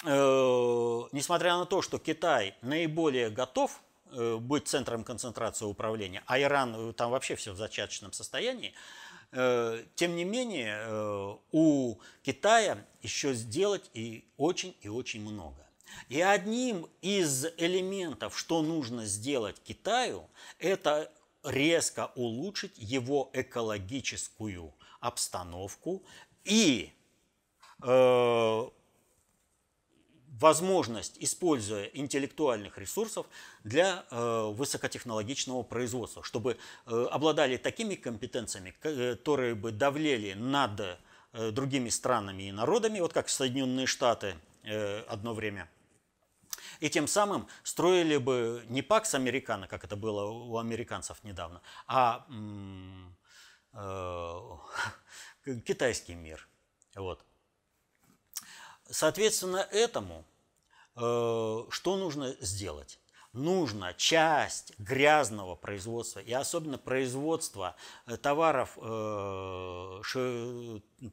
несмотря 0.04 1.56
на 1.56 1.66
то, 1.66 1.82
что 1.82 1.98
Китай 1.98 2.54
наиболее 2.62 3.30
готов 3.30 3.80
э, 4.12 4.36
быть 4.36 4.68
центром 4.68 5.02
концентрации 5.02 5.64
управления, 5.64 6.22
а 6.26 6.40
Иран 6.40 6.90
э, 6.90 6.92
там 6.92 7.10
вообще 7.10 7.34
все 7.34 7.52
в 7.52 7.56
зачаточном 7.56 8.12
состоянии, 8.12 8.74
тем 9.30 10.16
не 10.16 10.24
менее 10.24 11.38
у 11.52 11.96
Китая 12.22 12.78
еще 13.02 13.34
сделать 13.34 13.90
и 13.92 14.24
очень 14.38 14.74
и 14.80 14.88
очень 14.88 15.20
много. 15.20 15.68
И 16.08 16.20
одним 16.20 16.88
из 17.02 17.44
элементов, 17.58 18.38
что 18.38 18.62
нужно 18.62 19.04
сделать 19.04 19.60
Китаю, 19.62 20.28
это 20.58 21.12
резко 21.44 22.10
улучшить 22.14 22.72
его 22.76 23.30
экологическую 23.32 24.74
обстановку 25.00 26.02
и 26.44 26.92
э, 27.82 28.68
возможность, 30.40 31.16
используя 31.18 31.84
интеллектуальных 31.86 32.78
ресурсов 32.78 33.26
для 33.64 34.04
э, 34.10 34.52
высокотехнологичного 34.54 35.62
производства, 35.62 36.22
чтобы 36.22 36.56
э, 36.86 37.06
обладали 37.10 37.56
такими 37.56 37.94
компетенциями, 37.94 38.70
которые 38.80 39.54
бы 39.54 39.72
давлели 39.72 40.34
над 40.34 40.80
э, 41.32 41.50
другими 41.50 41.88
странами 41.88 42.44
и 42.44 42.52
народами, 42.52 43.00
вот 43.00 43.12
как 43.12 43.28
Соединенные 43.28 43.86
Штаты 43.86 44.36
э, 44.62 45.00
одно 45.08 45.34
время. 45.34 45.68
И 46.80 46.88
тем 46.88 47.08
самым 47.08 47.48
строили 47.64 48.18
бы 48.18 48.64
не 48.68 48.82
пакс 48.82 49.14
американо, 49.14 49.66
как 49.66 49.84
это 49.84 49.96
было 49.96 50.26
у 50.26 50.58
американцев 50.58 51.22
недавно, 51.24 51.60
а 51.86 52.26
э, 53.72 54.40
китайский 55.64 56.14
мир. 56.14 56.46
Вот. 56.94 57.24
Соответственно, 58.90 59.68
этому 59.70 60.24
э, 60.96 61.00
что 61.68 61.96
нужно 61.96 62.34
сделать? 62.40 62.98
Нужно 63.34 63.92
часть 63.94 64.72
грязного 64.78 65.54
производства 65.54 66.20
и 66.20 66.32
особенно 66.32 66.78
производства 66.78 67.76
э, 68.06 68.16
товаров 68.16 68.78
э, 68.80 70.00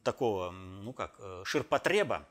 такого, 0.02 0.50
ну 0.50 0.92
как, 0.94 1.20
ширпотреба 1.44 2.26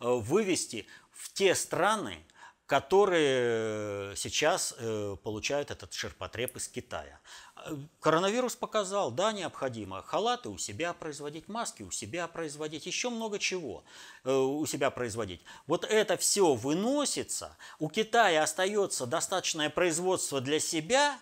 вывести 0.00 0.86
в 1.12 1.32
те 1.32 1.54
страны, 1.54 2.24
которые 2.72 4.16
сейчас 4.16 4.74
э, 4.78 5.16
получают 5.22 5.70
этот 5.70 5.92
ширпотреб 5.92 6.56
из 6.56 6.68
Китая. 6.68 7.20
Коронавирус 8.00 8.56
показал, 8.56 9.10
да, 9.10 9.30
необходимо 9.32 10.00
халаты 10.00 10.48
у 10.48 10.56
себя 10.56 10.94
производить, 10.94 11.48
маски 11.48 11.82
у 11.82 11.90
себя 11.90 12.26
производить, 12.28 12.86
еще 12.86 13.10
много 13.10 13.38
чего 13.38 13.84
э, 14.24 14.34
у 14.34 14.64
себя 14.64 14.90
производить. 14.90 15.42
Вот 15.66 15.84
это 15.84 16.16
все 16.16 16.54
выносится, 16.54 17.58
у 17.78 17.90
Китая 17.90 18.42
остается 18.42 19.04
достаточное 19.04 19.68
производство 19.68 20.40
для 20.40 20.58
себя, 20.58 21.18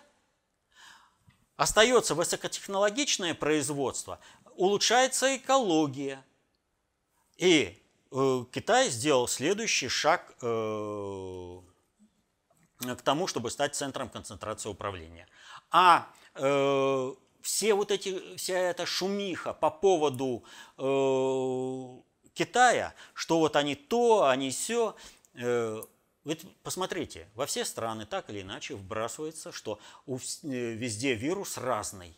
остается 1.57 2.15
высокотехнологичное 2.15 3.33
производство, 3.33 4.21
улучшается 4.55 5.35
экология. 5.35 6.23
И 7.35 7.77
э, 7.77 7.80
Китай 8.11 8.89
сделал 8.89 9.27
следующий 9.27 9.87
шаг 9.87 10.35
э, 10.41 11.61
к 12.79 13.01
тому, 13.03 13.27
чтобы 13.27 13.49
стать 13.49 13.75
центром 13.75 14.09
концентрации 14.09 14.69
управления. 14.69 15.27
А 15.69 16.07
э, 16.35 17.13
все 17.41 17.73
вот 17.73 17.91
эти, 17.91 18.35
вся 18.35 18.57
эта 18.57 18.85
шумиха 18.85 19.53
по 19.53 19.69
поводу 19.69 20.43
э, 20.77 22.01
Китая, 22.33 22.93
что 23.13 23.39
вот 23.39 23.55
они 23.55 23.75
то, 23.75 24.27
они 24.27 24.51
все, 24.51 24.95
э, 25.35 25.81
ведь 26.25 26.45
посмотрите, 26.63 27.29
во 27.33 27.45
все 27.45 27.65
страны 27.65 28.05
так 28.05 28.29
или 28.29 28.41
иначе 28.41 28.75
вбрасывается, 28.75 29.51
что 29.51 29.79
э, 30.07 30.11
везде 30.43 31.13
вирус 31.13 31.57
разный. 31.57 32.17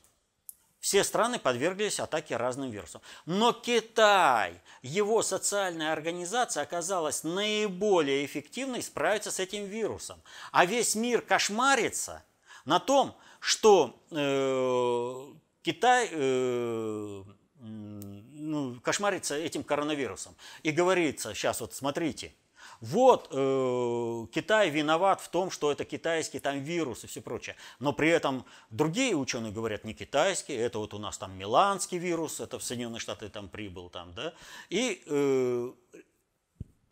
Все 0.83 1.05
страны 1.05 1.39
подверглись 1.39 2.01
атаке 2.01 2.35
разным 2.35 2.69
вирусам. 2.69 3.01
Но 3.25 3.53
Китай, 3.53 4.59
его 4.81 5.23
социальная 5.23 5.93
организация 5.93 6.61
оказалась 6.61 7.23
наиболее 7.23 8.25
эффективной 8.25 8.83
справиться 8.83 9.31
с 9.31 9.39
этим 9.39 9.63
вирусом. 9.63 10.21
А 10.51 10.65
весь 10.65 10.95
мир 10.95 11.21
кошмарится 11.21 12.25
на 12.65 12.81
том, 12.81 13.15
что 13.39 13.97
э, 14.11 15.33
Китай 15.61 16.09
э, 16.11 17.23
ну, 17.59 18.77
кошмарится 18.81 19.37
этим 19.37 19.63
коронавирусом. 19.63 20.35
И 20.63 20.71
говорится, 20.71 21.33
сейчас 21.33 21.61
вот 21.61 21.73
смотрите, 21.73 22.35
вот 22.81 23.27
э, 23.31 24.25
Китай 24.33 24.69
виноват 24.69 25.21
в 25.21 25.29
том, 25.29 25.51
что 25.51 25.71
это 25.71 25.85
китайский 25.85 26.39
там 26.39 26.63
вирус 26.63 27.03
и 27.03 27.07
все 27.07 27.21
прочее. 27.21 27.55
Но 27.79 27.93
при 27.93 28.09
этом 28.09 28.45
другие 28.69 29.15
ученые 29.15 29.51
говорят, 29.51 29.83
не 29.83 29.93
китайский, 29.93 30.53
это 30.53 30.79
вот 30.79 30.93
у 30.93 30.97
нас 30.97 31.17
там 31.17 31.37
миланский 31.37 31.97
вирус, 31.97 32.39
это 32.39 32.59
в 32.59 32.63
Соединенные 32.63 32.99
Штаты 32.99 33.29
там 33.29 33.49
прибыл 33.49 33.89
там, 33.89 34.13
да. 34.13 34.33
И 34.69 35.03
э, 35.05 35.71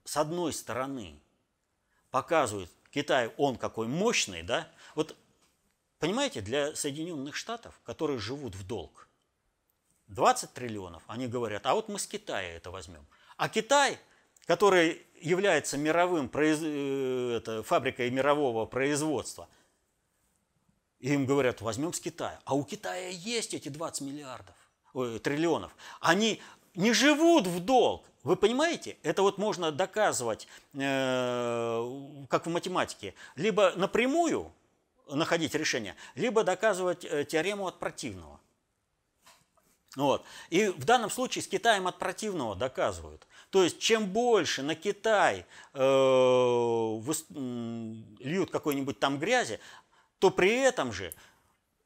с 0.03 0.17
одной 0.17 0.53
стороны 0.53 1.19
показывает 2.09 2.69
Китай, 2.91 3.31
он 3.37 3.55
какой 3.55 3.87
мощный, 3.87 4.43
да. 4.43 4.67
Вот 4.95 5.15
Понимаете, 6.01 6.41
для 6.41 6.75
Соединенных 6.75 7.35
Штатов, 7.35 7.79
которые 7.83 8.17
живут 8.17 8.55
в 8.55 8.65
долг, 8.65 9.07
20 10.07 10.51
триллионов, 10.51 11.03
они 11.05 11.27
говорят, 11.27 11.67
а 11.67 11.75
вот 11.75 11.89
мы 11.89 11.99
с 11.99 12.07
Китая 12.07 12.55
это 12.55 12.71
возьмем. 12.71 13.05
А 13.37 13.47
Китай, 13.49 13.99
который 14.47 15.05
является 15.21 15.77
мировым 15.77 16.29
произ... 16.29 16.59
Э, 16.61 17.37
это, 17.37 17.63
фабрикой 17.63 18.09
мирового 18.09 18.65
производства, 18.65 19.47
им 20.99 21.25
говорят, 21.25 21.61
возьмем 21.61 21.93
с 21.93 21.99
Китая. 21.99 22.39
А 22.45 22.55
у 22.55 22.63
Китая 22.63 23.09
есть 23.09 23.53
эти 23.53 23.69
20 23.69 24.01
миллиардов, 24.01 24.55
ой, 24.93 25.19
триллионов. 25.19 25.75
Они 25.99 26.41
не 26.75 26.93
живут 26.93 27.47
в 27.47 27.59
долг. 27.59 28.05
Вы 28.23 28.35
понимаете? 28.35 28.97
Это 29.01 29.23
вот 29.23 29.37
можно 29.37 29.71
доказывать, 29.71 30.47
э, 30.73 32.25
как 32.29 32.45
в 32.45 32.49
математике, 32.49 33.15
либо 33.35 33.73
напрямую, 33.75 34.51
находить 35.07 35.55
решение, 35.55 35.95
либо 36.15 36.43
доказывать 36.43 37.03
э, 37.03 37.25
теорему 37.25 37.67
от 37.67 37.79
противного. 37.79 38.39
Вот. 39.95 40.23
И 40.49 40.67
в 40.67 40.85
данном 40.85 41.09
случае 41.09 41.43
с 41.43 41.47
Китаем 41.47 41.87
от 41.87 41.99
противного 41.99 42.55
доказывают. 42.55 43.27
То 43.49 43.63
есть, 43.63 43.79
чем 43.79 44.05
больше 44.07 44.63
на 44.63 44.75
Китай 44.75 45.45
э, 45.73 45.79
льют 48.19 48.51
какой-нибудь 48.51 48.99
там 48.99 49.19
грязи, 49.19 49.59
то 50.19 50.31
при 50.31 50.53
этом 50.61 50.93
же 50.93 51.13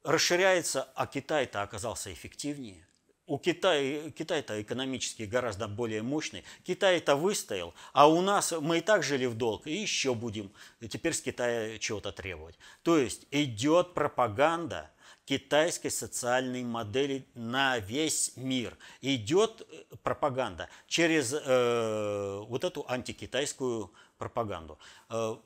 расширяется, 0.04 0.88
а 0.94 1.06
Китай-то 1.06 1.62
оказался 1.62 2.12
эффективнее. 2.12 2.86
У 3.26 3.38
Китая, 3.38 4.12
Китай-то 4.12 4.62
экономически 4.62 5.24
гораздо 5.24 5.66
более 5.66 6.02
мощный. 6.02 6.44
Китай 6.64 6.98
это 6.98 7.16
выстоял, 7.16 7.74
а 7.92 8.08
у 8.08 8.20
нас 8.20 8.52
мы 8.52 8.78
и 8.78 8.80
так 8.80 9.02
жили 9.02 9.26
в 9.26 9.34
долг, 9.34 9.66
и 9.66 9.74
еще 9.74 10.14
будем 10.14 10.52
теперь 10.88 11.12
с 11.12 11.20
Китая 11.20 11.76
чего-то 11.78 12.12
требовать. 12.12 12.56
То 12.84 12.98
есть 12.98 13.26
идет 13.32 13.94
пропаганда 13.94 14.92
китайской 15.26 15.90
социальной 15.90 16.62
модели 16.62 17.26
на 17.34 17.78
весь 17.78 18.36
мир. 18.36 18.78
Идет 19.02 19.66
э, 19.68 19.96
пропаганда 20.02 20.68
через 20.86 21.34
э, 21.34 22.44
вот 22.48 22.64
эту 22.64 22.88
антикитайскую 22.88 23.92
пропаганду. 24.18 24.78
Э, 25.10 25.36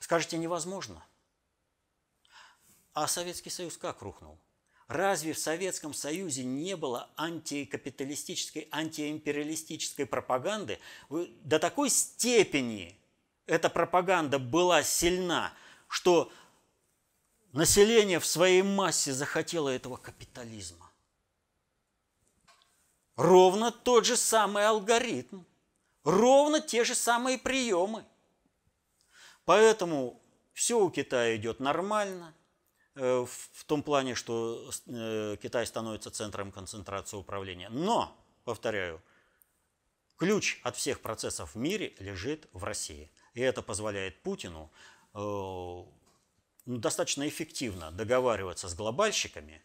скажете, 0.00 0.38
невозможно. 0.38 1.04
А 2.94 3.06
Советский 3.06 3.50
Союз 3.50 3.76
как 3.76 4.02
рухнул? 4.02 4.38
Разве 4.88 5.34
в 5.34 5.38
Советском 5.38 5.94
Союзе 5.94 6.44
не 6.44 6.76
было 6.76 7.10
антикапиталистической, 7.16 8.68
антиимпериалистической 8.70 10.06
пропаганды? 10.06 10.78
До 11.08 11.58
такой 11.58 11.88
степени 11.90 12.98
эта 13.46 13.68
пропаганда 13.68 14.38
была 14.38 14.82
сильна, 14.82 15.52
что 15.88 16.32
население 17.52 18.18
в 18.18 18.26
своей 18.26 18.62
массе 18.62 19.12
захотело 19.12 19.68
этого 19.68 19.96
капитализма. 19.96 20.90
Ровно 23.16 23.70
тот 23.70 24.06
же 24.06 24.16
самый 24.16 24.66
алгоритм, 24.66 25.42
ровно 26.04 26.60
те 26.60 26.84
же 26.84 26.94
самые 26.94 27.38
приемы. 27.38 28.04
Поэтому 29.44 30.20
все 30.52 30.80
у 30.80 30.90
Китая 30.90 31.36
идет 31.36 31.60
нормально– 31.60 32.34
Э, 32.94 33.24
в 33.26 33.64
том 33.64 33.82
плане, 33.82 34.14
что 34.14 34.70
э, 34.86 35.36
Китай 35.42 35.66
становится 35.66 36.10
центром 36.10 36.52
концентрации 36.52 37.16
управления. 37.16 37.70
Но, 37.70 38.14
повторяю, 38.44 39.02
ключ 40.16 40.60
от 40.62 40.76
всех 40.76 41.00
процессов 41.00 41.54
в 41.54 41.58
мире 41.58 41.94
лежит 41.98 42.48
в 42.52 42.64
России. 42.64 43.10
И 43.32 43.40
это 43.40 43.62
позволяет 43.62 44.22
Путину 44.22 44.70
э, 45.14 45.84
достаточно 46.66 47.28
эффективно 47.28 47.90
договариваться 47.90 48.68
с 48.68 48.74
глобальщиками 48.74 49.62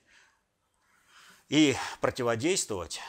и 1.49 1.75
противодействовать 2.01 2.99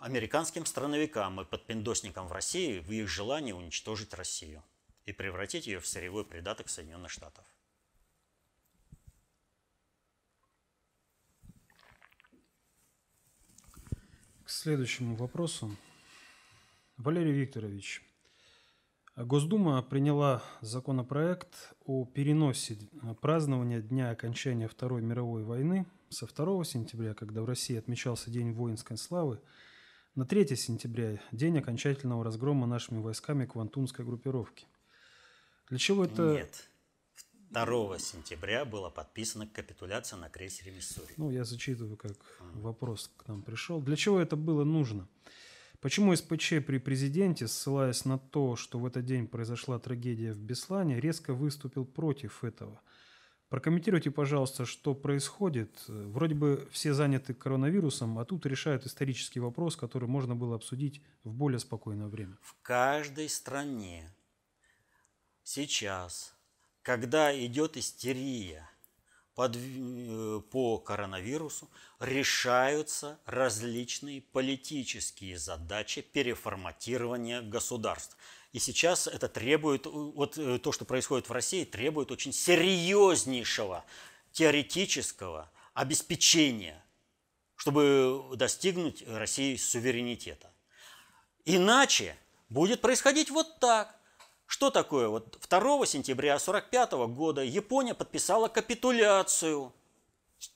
американским 0.00 0.66
страновикам 0.66 1.40
и 1.40 1.44
подпиндосникам 1.44 2.28
в 2.28 2.32
России 2.32 2.78
в 2.80 2.90
их 2.92 3.08
желании 3.08 3.52
уничтожить 3.52 4.14
Россию 4.14 4.62
и 5.04 5.12
превратить 5.12 5.66
ее 5.66 5.80
в 5.80 5.86
сырьевой 5.86 6.24
придаток 6.24 6.68
Соединенных 6.68 7.10
Штатов. 7.10 7.44
К 14.44 14.50
следующему 14.50 15.16
вопросу. 15.16 15.76
Валерий 16.96 17.32
Викторович, 17.32 18.02
Госдума 19.16 19.82
приняла 19.82 20.42
законопроект 20.60 21.72
о 21.86 22.04
переносе 22.04 22.76
празднования 23.22 23.80
Дня 23.80 24.10
окончания 24.10 24.68
Второй 24.68 25.00
мировой 25.00 25.42
войны 25.42 25.86
со 26.10 26.26
2 26.26 26.64
сентября, 26.64 27.14
когда 27.14 27.40
в 27.40 27.46
России 27.46 27.78
отмечался 27.78 28.30
День 28.30 28.52
воинской 28.52 28.98
славы, 28.98 29.40
на 30.16 30.26
3 30.26 30.54
сентября, 30.54 31.18
день 31.32 31.58
окончательного 31.58 32.24
разгрома 32.24 32.66
нашими 32.66 32.98
войсками 32.98 33.46
Квантунской 33.46 34.04
группировки. 34.04 34.66
Для 35.70 35.78
чего 35.78 36.04
это... 36.04 36.34
Нет. 36.34 36.68
2 37.50 37.98
сентября 37.98 38.66
была 38.66 38.90
подписана 38.90 39.46
капитуляция 39.46 40.18
на 40.18 40.28
крейсере 40.28 40.72
Миссури. 40.72 41.14
Ну, 41.16 41.30
я 41.30 41.44
зачитываю, 41.44 41.96
как 41.96 42.18
вопрос 42.52 43.10
к 43.16 43.26
нам 43.28 43.42
пришел. 43.42 43.80
Для 43.80 43.96
чего 43.96 44.20
это 44.20 44.36
было 44.36 44.64
нужно? 44.64 45.08
Почему 45.80 46.14
СПЧ 46.14 46.64
при 46.66 46.78
президенте, 46.78 47.48
ссылаясь 47.48 48.04
на 48.04 48.18
то, 48.18 48.56
что 48.56 48.78
в 48.78 48.86
этот 48.86 49.04
день 49.04 49.26
произошла 49.26 49.78
трагедия 49.78 50.32
в 50.32 50.38
Беслане, 50.38 51.00
резко 51.00 51.34
выступил 51.34 51.84
против 51.84 52.44
этого? 52.44 52.80
Прокомментируйте, 53.48 54.10
пожалуйста, 54.10 54.64
что 54.64 54.94
происходит. 54.94 55.84
Вроде 55.86 56.34
бы 56.34 56.68
все 56.72 56.94
заняты 56.94 57.32
коронавирусом, 57.32 58.18
а 58.18 58.24
тут 58.24 58.44
решают 58.44 58.86
исторический 58.86 59.38
вопрос, 59.38 59.76
который 59.76 60.08
можно 60.08 60.34
было 60.34 60.56
обсудить 60.56 61.00
в 61.22 61.32
более 61.32 61.60
спокойное 61.60 62.08
время. 62.08 62.36
В 62.42 62.56
каждой 62.62 63.28
стране 63.28 64.12
сейчас, 65.44 66.34
когда 66.82 67.32
идет 67.38 67.76
истерия– 67.76 68.68
под, 69.36 69.54
э, 69.54 70.40
по 70.50 70.78
коронавирусу 70.78 71.70
решаются 72.00 73.20
различные 73.26 74.22
политические 74.22 75.38
задачи 75.38 76.00
переформатирования 76.00 77.42
государств. 77.42 78.16
И 78.52 78.58
сейчас 78.58 79.06
это 79.06 79.28
требует, 79.28 79.84
вот 79.84 80.38
э, 80.38 80.58
то, 80.58 80.72
что 80.72 80.86
происходит 80.86 81.28
в 81.28 81.32
России, 81.32 81.64
требует 81.64 82.10
очень 82.10 82.32
серьезнейшего 82.32 83.84
теоретического 84.32 85.52
обеспечения, 85.74 86.82
чтобы 87.56 88.32
достигнуть 88.36 89.06
России 89.06 89.56
суверенитета. 89.56 90.50
Иначе 91.44 92.16
будет 92.48 92.80
происходить 92.80 93.28
вот 93.28 93.60
так. 93.60 93.95
Что 94.46 94.70
такое? 94.70 95.08
Вот 95.08 95.38
2 95.48 95.86
сентября 95.86 96.36
1945 96.36 96.92
года 97.14 97.42
Япония 97.42 97.94
подписала 97.94 98.48
капитуляцию. 98.48 99.72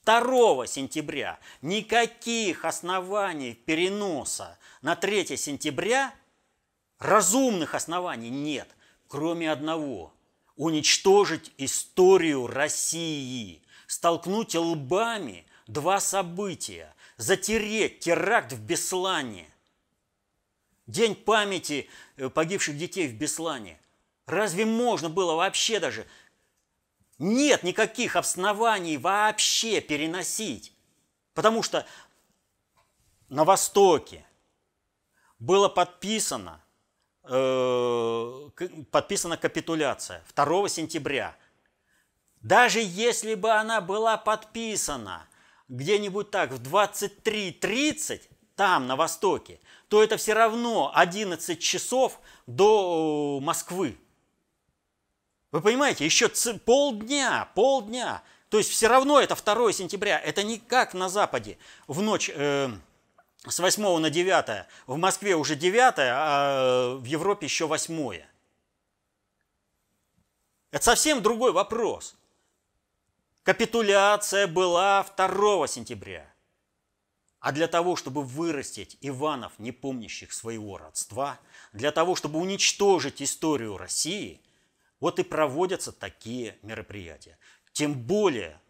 2 0.04 0.66
сентября. 0.66 1.38
Никаких 1.62 2.64
оснований 2.64 3.54
переноса. 3.54 4.58
На 4.82 4.96
3 4.96 5.36
сентября, 5.36 6.14
разумных 6.98 7.74
оснований 7.74 8.30
нет, 8.30 8.68
кроме 9.08 9.50
одного– 9.50 10.12
уничтожить 10.56 11.52
историю 11.56 12.46
России, 12.46 13.62
столкнуть 13.86 14.54
лбами 14.54 15.46
два 15.66 16.00
события, 16.00 16.94
затереть 17.16 18.00
теракт 18.00 18.52
в 18.52 18.60
Беслане, 18.60 19.48
День 20.90 21.14
памяти 21.14 21.88
э, 22.16 22.28
погибших 22.28 22.76
детей 22.76 23.06
в 23.06 23.14
Беслане. 23.14 23.78
Разве 24.26 24.66
можно 24.66 25.08
было 25.08 25.34
вообще 25.34 25.78
даже... 25.78 26.06
Нет 27.18 27.62
никаких 27.62 28.16
оснований 28.16 28.96
вообще 28.96 29.80
переносить. 29.80 30.72
Потому 31.34 31.62
что 31.62 31.86
на 33.28 33.44
Востоке 33.44 34.24
было 35.38 35.68
подписано, 35.68 36.60
э, 37.24 38.50
подписана 38.90 39.36
капитуляция 39.36 40.24
2 40.34 40.68
сентября. 40.68 41.36
Даже 42.40 42.80
если 42.80 43.34
бы 43.34 43.50
она 43.50 43.80
была 43.80 44.16
подписана 44.16 45.28
где-нибудь 45.68 46.30
так 46.30 46.50
в 46.50 46.60
23.30, 46.62 48.22
там, 48.60 48.86
на 48.86 48.94
Востоке, 48.94 49.58
то 49.88 50.04
это 50.04 50.18
все 50.18 50.34
равно 50.34 50.92
11 50.94 51.58
часов 51.58 52.20
до 52.46 53.40
Москвы. 53.40 53.96
Вы 55.50 55.62
понимаете, 55.62 56.04
еще 56.04 56.28
полдня, 56.66 57.48
полдня. 57.54 58.22
То 58.50 58.58
есть 58.58 58.68
все 58.68 58.88
равно 58.88 59.18
это 59.18 59.34
2 59.34 59.72
сентября. 59.72 60.20
Это 60.20 60.42
не 60.42 60.58
как 60.58 60.92
на 60.92 61.08
Западе. 61.08 61.56
В 61.86 62.02
ночь 62.02 62.30
э, 62.30 62.68
с 63.48 63.58
8 63.60 63.96
на 63.96 64.10
9. 64.10 64.66
В 64.86 64.98
Москве 64.98 65.36
уже 65.36 65.56
9, 65.56 65.94
а 65.96 66.96
в 66.96 67.04
Европе 67.06 67.46
еще 67.46 67.66
8. 67.66 68.20
Это 70.70 70.84
совсем 70.84 71.22
другой 71.22 71.52
вопрос. 71.52 72.14
Капитуляция 73.42 74.46
была 74.46 75.02
2 75.16 75.66
сентября. 75.66 76.29
А 77.40 77.52
для 77.52 77.68
того, 77.68 77.96
чтобы 77.96 78.22
вырастить 78.22 78.96
Иванов, 79.00 79.52
не 79.58 79.72
помнящих 79.72 80.32
своего 80.32 80.78
родства, 80.78 81.40
для 81.72 81.90
того, 81.90 82.14
чтобы 82.14 82.38
уничтожить 82.38 83.20
историю 83.22 83.76
России– 83.76 84.40
вот 85.00 85.18
и 85.18 85.24
проводятся 85.24 85.92
такие 85.92 86.58
мероприятия. 86.62 87.38
Тем 87.72 87.94
более, 87.94 88.60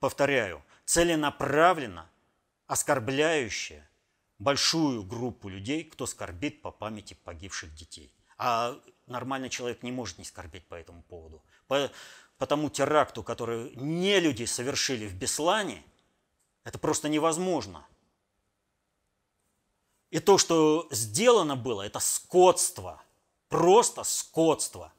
повторяю, 0.00 0.62
целенаправленно 0.84 2.10
оскорбляющие 2.66 3.88
большую 4.38 5.04
группу 5.04 5.48
людей, 5.48 5.84
кто 5.84 6.06
скорбит 6.06 6.62
по 6.62 6.70
памяти 6.70 7.14
погибших 7.24 7.72
детей. 7.74 8.12
А 8.38 8.78
нормальный 9.06 9.48
человек 9.48 9.82
не 9.82 9.92
может 9.92 10.18
не 10.18 10.24
скорбеть 10.24 10.66
по 10.66 10.74
этому 10.74 11.02
поводу. 11.04 11.42
По, 11.68 11.90
по 12.38 12.46
тому 12.46 12.68
теракту, 12.68 13.22
который 13.22 13.74
не 13.76 14.18
люди 14.20 14.44
совершили 14.44 15.06
в 15.06 15.14
Беслане, 15.14 15.82
это 16.66 16.80
просто 16.80 17.08
невозможно. 17.08 17.86
И 20.10 20.18
то, 20.18 20.36
что 20.36 20.88
сделано 20.90 21.54
было, 21.54 21.82
это 21.82 22.00
скотство. 22.00 23.00
Просто 23.48 24.02
скотство. 24.02 24.92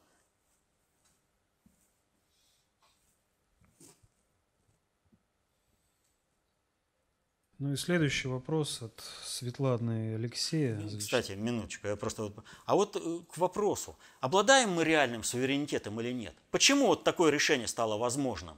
Ну 7.60 7.74
и 7.74 7.76
следующий 7.76 8.30
вопрос 8.30 8.82
от 8.82 9.04
Светланы 9.26 10.16
Алексея. 10.16 10.82
Кстати, 10.98 11.34
минуточку, 11.34 11.88
я 11.88 11.98
просто... 11.98 12.32
А 12.66 12.76
вот 12.76 12.96
э, 12.96 13.20
к 13.30 13.38
вопросу, 13.38 13.98
обладаем 14.22 14.72
мы 14.72 14.86
реальным 14.86 15.24
суверенитетом 15.24 16.00
или 16.00 16.14
нет? 16.14 16.36
Почему 16.52 16.88
вот 16.88 17.04
такое 17.04 17.30
решение 17.30 17.68
стало 17.68 17.98
возможным? 17.98 18.58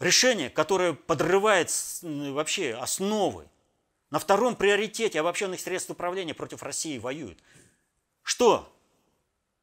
Решение, 0.00 0.48
которое 0.48 0.94
подрывает 0.94 1.70
вообще 2.02 2.74
основы. 2.74 3.48
На 4.10 4.18
втором 4.18 4.56
приоритете 4.56 5.20
обобщенных 5.20 5.60
средств 5.60 5.90
управления 5.90 6.34
против 6.34 6.62
России 6.62 6.98
воюют. 6.98 7.38
Что? 8.22 8.74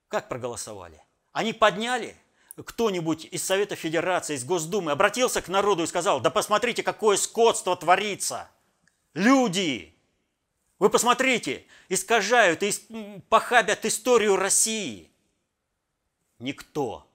Как 0.08 0.30
проголосовали? 0.30 1.04
Они 1.34 1.54
подняли 1.54 2.16
кто-нибудь 2.56 3.26
из 3.26 3.44
Совета 3.44 3.76
Федерации, 3.76 4.36
из 4.36 4.46
Госдумы 4.46 4.92
обратился 4.92 5.42
к 5.42 5.48
народу 5.48 5.84
и 5.84 5.88
сказал, 5.88 6.22
да 6.22 6.30
посмотрите, 6.30 6.84
какое 6.84 7.18
скотство 7.18 7.76
творится. 7.76 8.50
Люди, 9.14 9.96
вы 10.80 10.90
посмотрите, 10.90 11.66
искажают 11.90 12.62
и 12.64 12.72
похабят 13.30 13.86
историю 13.86 14.36
России. 14.36 15.12
Никто 16.40 17.08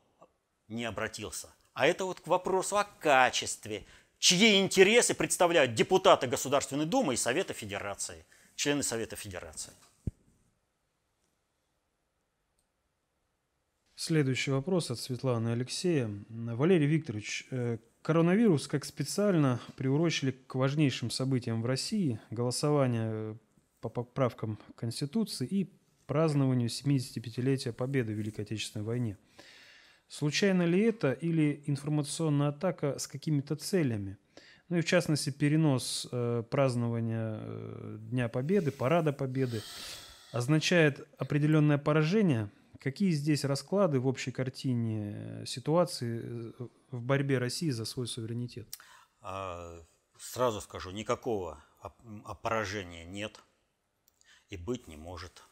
не 0.68 0.84
обратился. 0.84 1.52
А 1.74 1.86
это 1.86 2.04
вот 2.04 2.20
к 2.20 2.26
вопросу 2.26 2.76
о 2.76 2.84
качестве, 2.84 3.84
чьи 4.18 4.60
интересы 4.60 5.14
представляют 5.14 5.74
депутаты 5.74 6.26
Государственной 6.26 6.86
Думы 6.86 7.14
и 7.14 7.16
Совета 7.16 7.54
Федерации, 7.54 8.24
члены 8.56 8.82
Совета 8.82 9.16
Федерации. 9.16 9.72
Следующий 13.94 14.50
вопрос 14.50 14.90
от 14.90 14.98
Светланы 14.98 15.50
Алексея. 15.50 16.10
Валерий 16.28 16.88
Викторович, 16.88 17.46
э, 17.50 17.78
коронавирус 18.02 18.66
как 18.66 18.84
специально 18.84 19.60
приурочили 19.76 20.32
к 20.32 20.56
важнейшим 20.56 21.10
событиям 21.10 21.62
в 21.62 21.66
России, 21.66 22.18
голосование 22.30 23.08
э, 23.08 23.34
по 23.80 23.88
поправкам 23.88 24.58
Конституции 24.74 25.46
и 25.46 25.72
празднованию 26.06 26.68
75-летия 26.68 27.72
Победы 27.72 28.12
в 28.12 28.16
Великой 28.16 28.40
Отечественной 28.40 28.84
войне. 28.84 29.16
Случайно 30.12 30.62
ли 30.62 30.80
это 30.82 31.12
или 31.12 31.62
информационная 31.66 32.48
атака 32.48 32.98
с 32.98 33.06
какими-то 33.06 33.56
целями? 33.56 34.18
Ну 34.68 34.76
и 34.76 34.80
в 34.80 34.84
частности 34.84 35.30
перенос 35.30 36.06
э, 36.12 36.42
празднования 36.50 37.38
э, 37.40 37.96
Дня 38.10 38.28
Победы, 38.28 38.70
Парада 38.70 39.12
Победы 39.12 39.62
означает 40.32 41.08
определенное 41.18 41.78
поражение– 41.78 42.50
Какие 42.82 43.12
здесь 43.12 43.44
расклады 43.44 44.00
в 44.00 44.08
общей 44.08 44.32
картине 44.32 45.14
э, 45.14 45.46
ситуации 45.46 46.20
э, 46.24 46.52
в 46.90 47.00
борьбе 47.00 47.38
России 47.38 47.70
за 47.70 47.84
свой 47.84 48.08
суверенитет? 48.08 48.66
А, 49.20 49.80
сразу 50.18 50.60
скажу, 50.60 50.90
никакого 50.90 51.62
поражения 52.42 53.04
нет 53.04 53.40
и 54.48 54.56
быть 54.56 54.88
не 54.88 54.96
может. 54.96 55.44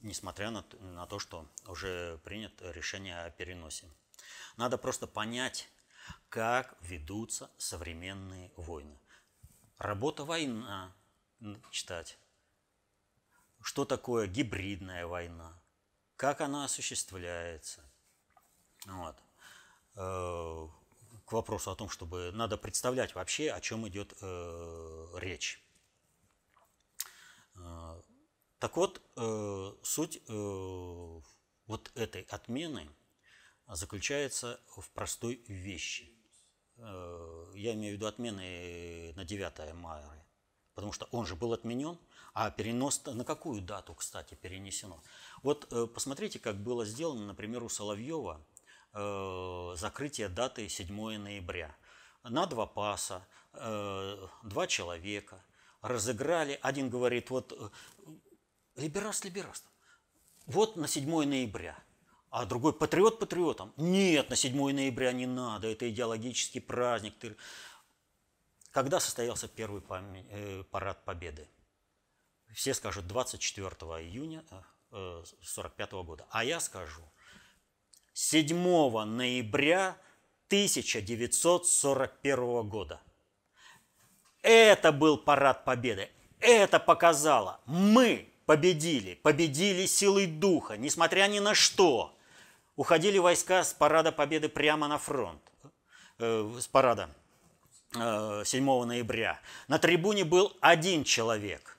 несмотря 0.00 0.50
на, 0.50 0.64
на 0.78 1.06
то, 1.06 1.18
что 1.18 1.48
уже 1.66 2.20
принято 2.22 2.70
решение 2.70 3.18
о 3.18 3.30
переносе. 3.30 3.88
Надо 4.56 4.78
просто 4.78 5.06
понять, 5.06 5.68
как 6.28 6.76
ведутся 6.80 7.50
современные 7.58 8.50
войны. 8.56 8.98
Работа 9.78 10.24
война 10.24 10.92
читать. 11.70 12.18
Что 13.60 13.84
такое 13.84 14.26
гибридная 14.26 15.06
война? 15.06 15.52
Как 16.16 16.40
она 16.40 16.64
осуществляется? 16.64 17.82
Вот. 18.86 19.16
Э, 19.96 20.68
к 21.24 21.32
вопросу 21.32 21.70
о 21.70 21.76
том, 21.76 21.90
чтобы 21.90 22.30
надо 22.32 22.56
представлять 22.56 23.14
вообще, 23.14 23.50
о 23.50 23.60
чем 23.60 23.86
идет 23.88 24.14
э, 24.20 25.06
речь. 25.16 25.62
Э, 27.56 28.00
так 28.58 28.76
вот, 28.76 29.02
э, 29.16 29.72
суть 29.82 30.22
э, 30.28 31.20
вот 31.66 31.90
этой 31.94 32.22
отмены 32.22 32.88
заключается 33.68 34.60
в 34.76 34.88
простой 34.90 35.42
вещи. 35.48 36.12
Э, 36.78 37.52
я 37.54 37.74
имею 37.74 37.94
в 37.94 37.96
виду 37.96 38.06
отмены 38.06 39.12
на 39.16 39.24
9 39.24 39.74
мая, 39.74 40.26
потому 40.74 40.92
что 40.92 41.08
он 41.10 41.26
же 41.26 41.34
был 41.34 41.52
отменен, 41.52 41.98
а 42.34 42.50
перенос 42.50 43.04
на 43.06 43.24
какую 43.24 43.62
дату, 43.62 43.94
кстати, 43.94 44.34
перенесено? 44.34 45.02
Вот 45.42 45.72
э, 45.72 45.86
посмотрите, 45.86 46.38
как 46.38 46.56
было 46.56 46.84
сделано, 46.84 47.26
например, 47.26 47.64
у 47.64 47.68
Соловьева 47.68 48.44
э, 48.92 49.74
закрытие 49.76 50.28
даты 50.28 50.68
7 50.68 51.18
ноября. 51.18 51.74
На 52.22 52.46
два 52.46 52.66
паса, 52.66 53.24
два 53.52 54.66
человека 54.66 55.44
разыграли. 55.80 56.58
Один 56.60 56.90
говорит, 56.90 57.30
вот 57.30 57.72
либераст, 58.74 59.24
либераст, 59.24 59.64
вот 60.46 60.74
на 60.74 60.88
7 60.88 61.08
ноября. 61.24 61.78
А 62.36 62.44
другой 62.44 62.74
патриот 62.74 63.18
патриотом. 63.18 63.72
Нет, 63.78 64.28
на 64.28 64.36
7 64.36 64.54
ноября 64.54 65.12
не 65.12 65.24
надо, 65.24 65.68
это 65.68 65.88
идеологический 65.88 66.60
праздник. 66.60 67.14
Когда 68.72 69.00
состоялся 69.00 69.48
первый 69.48 69.80
парад 70.70 71.02
Победы? 71.06 71.48
Все 72.52 72.74
скажут 72.74 73.06
24 73.06 73.70
июня 74.02 74.44
1945 74.90 75.92
э, 75.92 76.02
года. 76.02 76.26
А 76.28 76.44
я 76.44 76.60
скажу 76.60 77.00
7 78.12 79.04
ноября 79.04 79.96
1941 80.48 82.68
года. 82.68 83.00
Это 84.42 84.92
был 84.92 85.16
парад 85.16 85.64
победы. 85.64 86.10
Это 86.40 86.78
показало, 86.80 87.62
мы 87.64 88.30
победили, 88.44 89.14
победили 89.14 89.86
силой 89.86 90.26
духа, 90.26 90.76
несмотря 90.76 91.28
ни 91.28 91.38
на 91.38 91.54
что. 91.54 92.12
Уходили 92.76 93.16
войска 93.16 93.64
с 93.64 93.72
парада 93.72 94.12
победы 94.12 94.50
прямо 94.50 94.86
на 94.86 94.98
фронт, 94.98 95.40
э, 96.18 96.52
с 96.60 96.68
парада 96.68 97.08
э, 97.94 98.42
7 98.44 98.84
ноября. 98.84 99.40
На 99.66 99.78
трибуне 99.78 100.24
был 100.24 100.54
один 100.60 101.02
человек, 101.02 101.78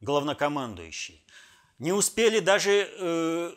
главнокомандующий. 0.00 1.22
Не 1.78 1.92
успели 1.92 2.40
даже 2.40 2.88
э, 2.90 3.54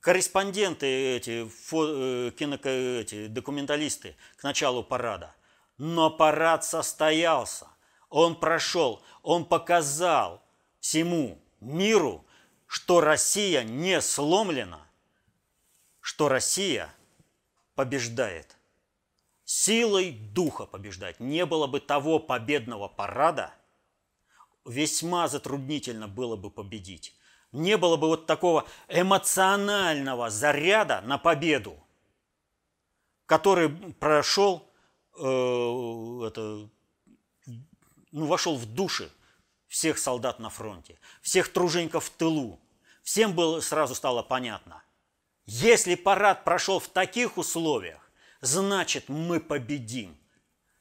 корреспонденты, 0.00 0.86
эти, 0.86 1.46
фо, 1.46 1.84
э, 1.86 2.30
кино, 2.30 2.56
эти 2.56 3.26
документалисты 3.26 4.16
к 4.38 4.44
началу 4.44 4.82
парада. 4.82 5.34
Но 5.76 6.10
парад 6.10 6.64
состоялся. 6.64 7.68
Он 8.08 8.34
прошел, 8.34 9.02
он 9.22 9.44
показал 9.44 10.42
всему 10.80 11.38
миру, 11.60 12.24
что 12.66 13.02
Россия 13.02 13.62
не 13.62 14.00
сломлена, 14.00 14.87
что 16.08 16.28
Россия 16.30 16.88
побеждает. 17.74 18.56
Силой 19.44 20.12
духа 20.12 20.64
побеждать. 20.64 21.20
Не 21.20 21.44
было 21.44 21.66
бы 21.66 21.80
того 21.80 22.18
победного 22.18 22.88
парада– 22.88 23.52
весьма 24.64 25.28
затруднительно 25.28 26.08
было 26.08 26.36
бы 26.36 26.50
победить. 26.50 27.14
Не 27.52 27.76
было 27.76 27.96
бы 27.96 28.06
вот 28.06 28.24
такого 28.24 28.66
эмоционального 28.88 30.30
заряда 30.30 31.02
на 31.02 31.18
победу, 31.18 31.76
который 33.26 33.68
прошел, 33.68 34.66
э, 35.14 35.20
это, 35.20 36.70
ну, 38.12 38.26
вошел 38.26 38.56
в 38.56 38.64
души 38.64 39.10
всех 39.66 39.98
солдат 39.98 40.38
на 40.38 40.48
фронте, 40.48 40.98
всех 41.20 41.52
тружеников 41.52 42.06
в 42.06 42.10
тылу. 42.10 42.58
Всем 43.02 43.34
было, 43.34 43.60
сразу 43.60 43.94
стало 43.94 44.22
понятно. 44.22 44.82
Если 45.50 45.94
парад 45.94 46.44
прошел 46.44 46.78
в 46.78 46.88
таких 46.88 47.38
условиях, 47.38 48.10
значит 48.42 49.08
мы 49.08 49.40
победим. 49.40 50.14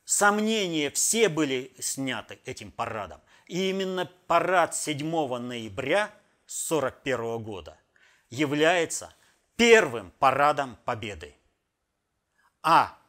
Сомнения 0.04 0.92
все 0.92 1.30
были 1.30 1.74
сняты 1.80 2.42
этим 2.44 2.74
парадом. 2.74 3.22
И 3.46 3.70
именно 3.70 4.12
парад 4.28 4.76
7 4.76 5.00
ноября 5.38 6.12
1941 6.48 7.42
года 7.42 7.80
является 8.30 9.14
первым 9.56 10.12
парадом 10.20 10.78
Победы. 10.84 11.34
А 12.62 13.00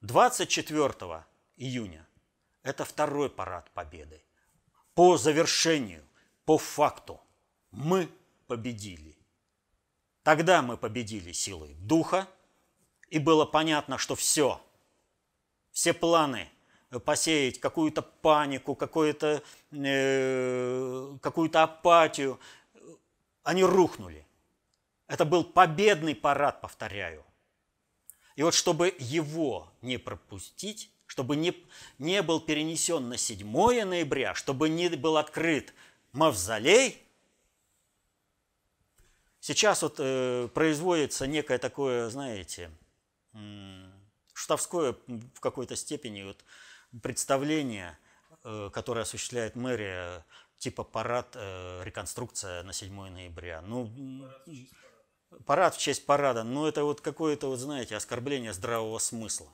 24 0.00 1.24
июня– 1.58 2.08
это 2.64 2.84
второй 2.84 3.30
парад 3.30 3.70
Победы. 3.70 4.20
По 4.94 5.16
завершению, 5.16 6.04
по 6.44 6.58
факту 6.58 7.20
мы 7.70 8.10
победили. 8.48 9.17
Тогда 10.28 10.60
мы 10.60 10.76
победили 10.76 11.32
силой 11.32 11.72
духа, 11.78 12.28
и 13.08 13.18
было 13.18 13.46
понятно, 13.46 13.96
что 13.96 14.14
все, 14.14 14.60
все 15.70 15.94
планы– 15.94 16.50
посеять 17.06 17.58
какую-то 17.60 18.02
панику, 18.02 18.74
какую-то 18.74 19.42
э, 19.72 21.16
какую 21.22 21.50
апатию, 21.58 22.38
они 23.42 23.64
рухнули. 23.64 24.26
Это 25.06 25.24
был 25.24 25.44
победный 25.44 26.14
парад, 26.14 26.60
повторяю. 26.60 27.24
И 28.36 28.42
вот 28.42 28.52
чтобы 28.52 28.94
его 28.98 29.72
не 29.80 29.96
пропустить, 29.96 30.90
чтобы 31.06 31.36
не, 31.36 31.54
не 31.98 32.20
был 32.20 32.38
перенесен 32.40 33.08
на 33.08 33.16
7 33.16 33.50
ноября, 33.86 34.34
чтобы 34.34 34.68
не 34.68 34.90
был 34.90 35.16
открыт 35.16 35.72
мавзолей, 36.12 37.02
сейчас 39.48 39.82
вот 39.82 39.94
э, 39.98 40.48
производится 40.52 41.26
некое 41.26 41.56
такое, 41.58 42.10
знаете, 42.10 42.70
штабское 44.34 44.94
в 45.06 45.40
какой-то 45.40 45.74
степени 45.74 46.22
вот, 46.22 46.44
представление, 47.02 47.98
э, 48.44 48.68
которое 48.70 49.02
осуществляет 49.02 49.56
мэрия, 49.56 50.26
типа 50.58 50.84
парад, 50.84 51.28
э, 51.34 51.82
реконструкция 51.82 52.62
на 52.62 52.74
7 52.74 53.08
ноября. 53.08 53.62
Ну, 53.62 53.90
парад 55.46 55.74
в 55.74 55.78
честь 55.78 56.04
парада, 56.04 56.42
ну 56.44 56.66
это 56.66 56.84
вот 56.84 57.00
какое-то, 57.00 57.48
вот 57.48 57.58
знаете, 57.58 57.96
оскорбление 57.96 58.52
здравого 58.52 58.98
смысла. 58.98 59.48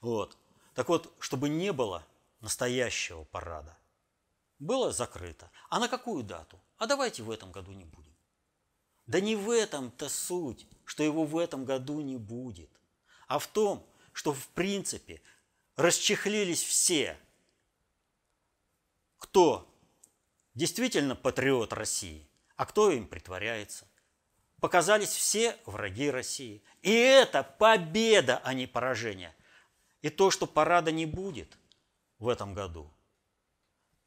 Вот. 0.00 0.36
Так 0.74 0.88
вот, 0.88 1.12
чтобы 1.20 1.48
не 1.48 1.72
было 1.72 2.04
настоящего 2.40 3.22
парада, 3.22 3.76
было 4.58 4.90
закрыто. 4.90 5.52
А 5.70 5.78
на 5.78 5.86
какую 5.86 6.24
дату? 6.24 6.58
А 6.78 6.86
давайте 6.86 7.22
в 7.22 7.30
этом 7.30 7.52
году 7.52 7.70
не 7.70 7.84
будем. 7.84 8.07
Да 9.08 9.20
не 9.20 9.36
в 9.36 9.50
этом-то 9.50 10.10
суть, 10.10 10.66
что 10.84 11.02
его 11.02 11.24
в 11.24 11.38
этом 11.38 11.64
году 11.64 12.00
не 12.02 12.18
будет, 12.18 12.70
а 13.26 13.38
в 13.38 13.46
том, 13.46 13.84
что 14.12 14.34
в 14.34 14.48
принципе 14.48 15.22
расчехлились 15.76 16.62
все, 16.62 17.18
кто 19.16 19.66
действительно 20.54 21.16
патриот 21.16 21.72
России, 21.72 22.28
а 22.56 22.66
кто 22.66 22.90
им 22.90 23.08
притворяется. 23.08 23.88
Показались 24.60 25.10
все 25.10 25.56
враги 25.64 26.10
России. 26.10 26.62
И 26.82 26.90
это 26.90 27.42
победа, 27.44 28.42
а 28.44 28.52
не 28.52 28.66
поражение. 28.66 29.34
И 30.02 30.10
то, 30.10 30.30
что 30.30 30.46
парада 30.46 30.92
не 30.92 31.06
будет 31.06 31.56
в 32.18 32.28
этом 32.28 32.52
году, 32.52 32.92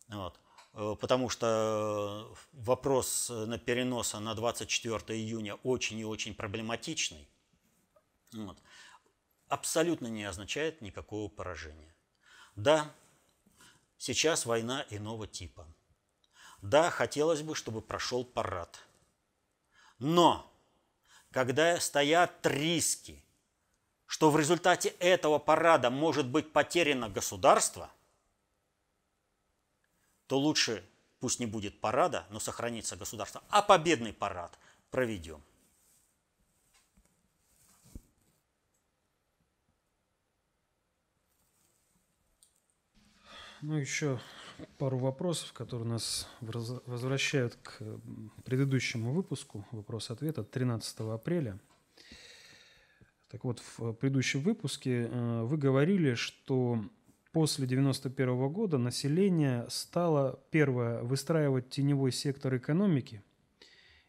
вот, 0.09 0.39
потому 0.73 1.29
что 1.29 2.33
вопрос 2.53 3.29
на 3.29 3.57
переноса 3.57 4.19
на 4.19 4.35
24 4.35 5.19
июня 5.19 5.55
очень 5.63 5.99
и 5.99 6.05
очень 6.05 6.33
проблематичный. 6.33 7.27
Вот 8.33 8.57
абсолютно 9.51 10.07
не 10.07 10.23
означает 10.23 10.81
никакого 10.81 11.27
поражения. 11.27 11.93
Да, 12.55 12.89
сейчас 13.97 14.45
война 14.45 14.85
иного 14.89 15.27
типа. 15.27 15.67
Да, 16.61 16.89
хотелось 16.89 17.41
бы, 17.41 17.53
чтобы 17.53 17.81
прошел 17.81 18.23
парад. 18.23 18.79
Но, 19.99 20.49
когда 21.31 21.79
стоят 21.79 22.45
риски, 22.45 23.23
что 24.05 24.31
в 24.31 24.37
результате 24.37 24.89
этого 24.99 25.37
парада 25.37 25.89
может 25.89 26.27
быть 26.27 26.53
потеряно 26.53 27.09
государство, 27.09 27.91
то 30.31 30.39
лучше 30.39 30.81
пусть 31.19 31.41
не 31.41 31.45
будет 31.45 31.81
парада, 31.81 32.25
но 32.29 32.39
сохранится 32.39 32.95
государство, 32.95 33.43
а 33.49 33.61
победный 33.61 34.13
парад 34.13 34.57
проведем. 34.89 35.43
Ну, 43.61 43.75
еще 43.75 44.21
пару 44.77 44.99
вопросов, 44.99 45.51
которые 45.51 45.89
нас 45.89 46.29
возвращают 46.39 47.57
к 47.57 47.81
предыдущему 48.45 49.11
выпуску, 49.11 49.67
вопрос-ответ 49.71 50.39
от 50.39 50.49
13 50.49 50.97
апреля. 51.01 51.59
Так 53.27 53.43
вот, 53.43 53.61
в 53.75 53.91
предыдущем 53.95 54.39
выпуске 54.39 55.09
э, 55.09 55.41
вы 55.41 55.57
говорили, 55.57 56.13
что 56.13 56.81
после 57.31 57.67
91 57.67 58.49
года 58.49 58.77
население 58.77 59.65
стало, 59.69 60.39
первое, 60.51 61.01
выстраивать 61.01 61.69
теневой 61.69 62.11
сектор 62.11 62.55
экономики, 62.55 63.23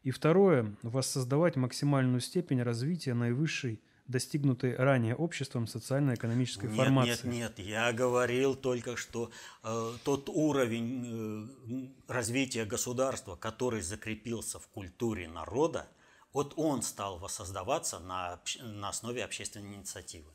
и 0.03 0.11
второе, 0.11 0.77
воссоздавать 0.83 1.57
максимальную 1.57 2.21
степень 2.21 2.63
развития 2.63 3.15
наивысшей 3.15 3.81
достигнутой 4.09 4.75
ранее 4.75 5.15
обществом 5.15 5.67
социально-экономической 5.69 6.67
нет, 6.67 6.77
формации. 6.77 7.29
Нет, 7.29 7.59
нет, 7.59 7.67
я 7.67 7.93
говорил 7.93 8.57
только, 8.57 8.97
что 8.97 9.31
э, 9.63 9.93
тот 10.05 10.29
уровень 10.29 11.93
э, 12.09 12.13
развития 12.13 12.65
государства, 12.65 13.37
который 13.37 13.81
закрепился 13.81 14.59
в 14.59 14.67
культуре 14.67 15.29
народа, 15.29 15.89
вот 16.33 16.55
он 16.57 16.83
стал 16.83 17.19
воссоздаваться 17.19 18.01
на, 18.01 18.41
на 18.61 18.89
основе 18.89 19.25
общественной 19.25 19.77
инициативы. 19.77 20.31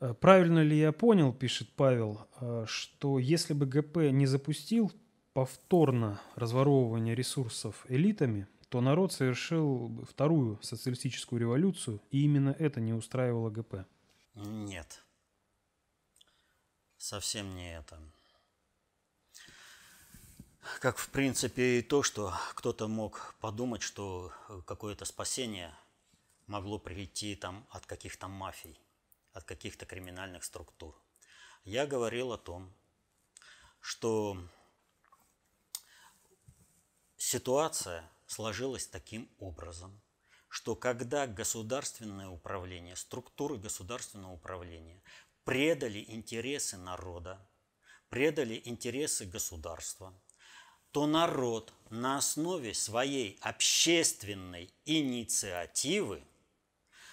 Э, 0.00 0.14
правильно 0.14 0.62
ли 0.62 0.78
я 0.78 0.92
понял, 0.92 1.32
пишет 1.32 1.68
Павел, 1.76 2.26
э, 2.40 2.64
что 2.66 3.18
если 3.18 3.54
бы 3.54 3.66
ГП 3.66 3.96
не 4.10 4.26
запустил 4.26 4.92
повторно 5.32 6.20
разворовывание 6.34 7.14
ресурсов 7.14 7.84
элитами– 7.88 8.46
то 8.68 8.80
народ 8.80 9.12
совершил 9.12 10.04
вторую 10.08 10.60
социалистическую 10.62 11.40
революцию, 11.40 12.02
и 12.10 12.24
именно 12.24 12.54
это 12.58 12.80
не 12.80 12.92
устраивало 12.92 13.50
ГП. 13.50 13.86
Нет. 14.34 15.02
Совсем 16.98 17.54
не 17.54 17.74
это. 17.76 17.98
Как, 20.80 20.98
в 20.98 21.08
принципе, 21.08 21.78
и 21.78 21.82
то, 21.82 22.02
что 22.02 22.34
кто-то 22.54 22.88
мог 22.88 23.34
подумать, 23.40 23.80
что 23.80 24.32
какое-то 24.66 25.06
спасение 25.06 25.74
могло 26.46 26.78
прийти 26.78 27.36
там 27.36 27.66
от 27.70 27.86
каких-то 27.86 28.28
мафий, 28.28 28.78
от 29.32 29.44
каких-то 29.44 29.86
криминальных 29.86 30.44
структур. 30.44 30.94
Я 31.64 31.86
говорил 31.86 32.32
о 32.32 32.38
том, 32.38 32.72
что 33.80 34.38
ситуация– 37.16 38.10
сложилось 38.28 38.86
таким 38.86 39.28
образом, 39.38 40.00
что 40.48 40.76
когда 40.76 41.26
государственное 41.26 42.28
управление, 42.28 42.94
структуры 42.94 43.56
государственного 43.56 44.32
управления 44.32 45.02
предали 45.44 46.04
интересы 46.06 46.76
народа, 46.76 47.40
предали 48.10 48.60
интересы 48.64 49.24
государства, 49.24 50.14
то 50.92 51.06
народ 51.06 51.72
на 51.90 52.18
основе 52.18 52.74
своей 52.74 53.38
общественной 53.40 54.72
инициативы 54.84 56.22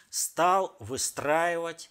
стал 0.10 0.76
выстраивать 0.80 1.90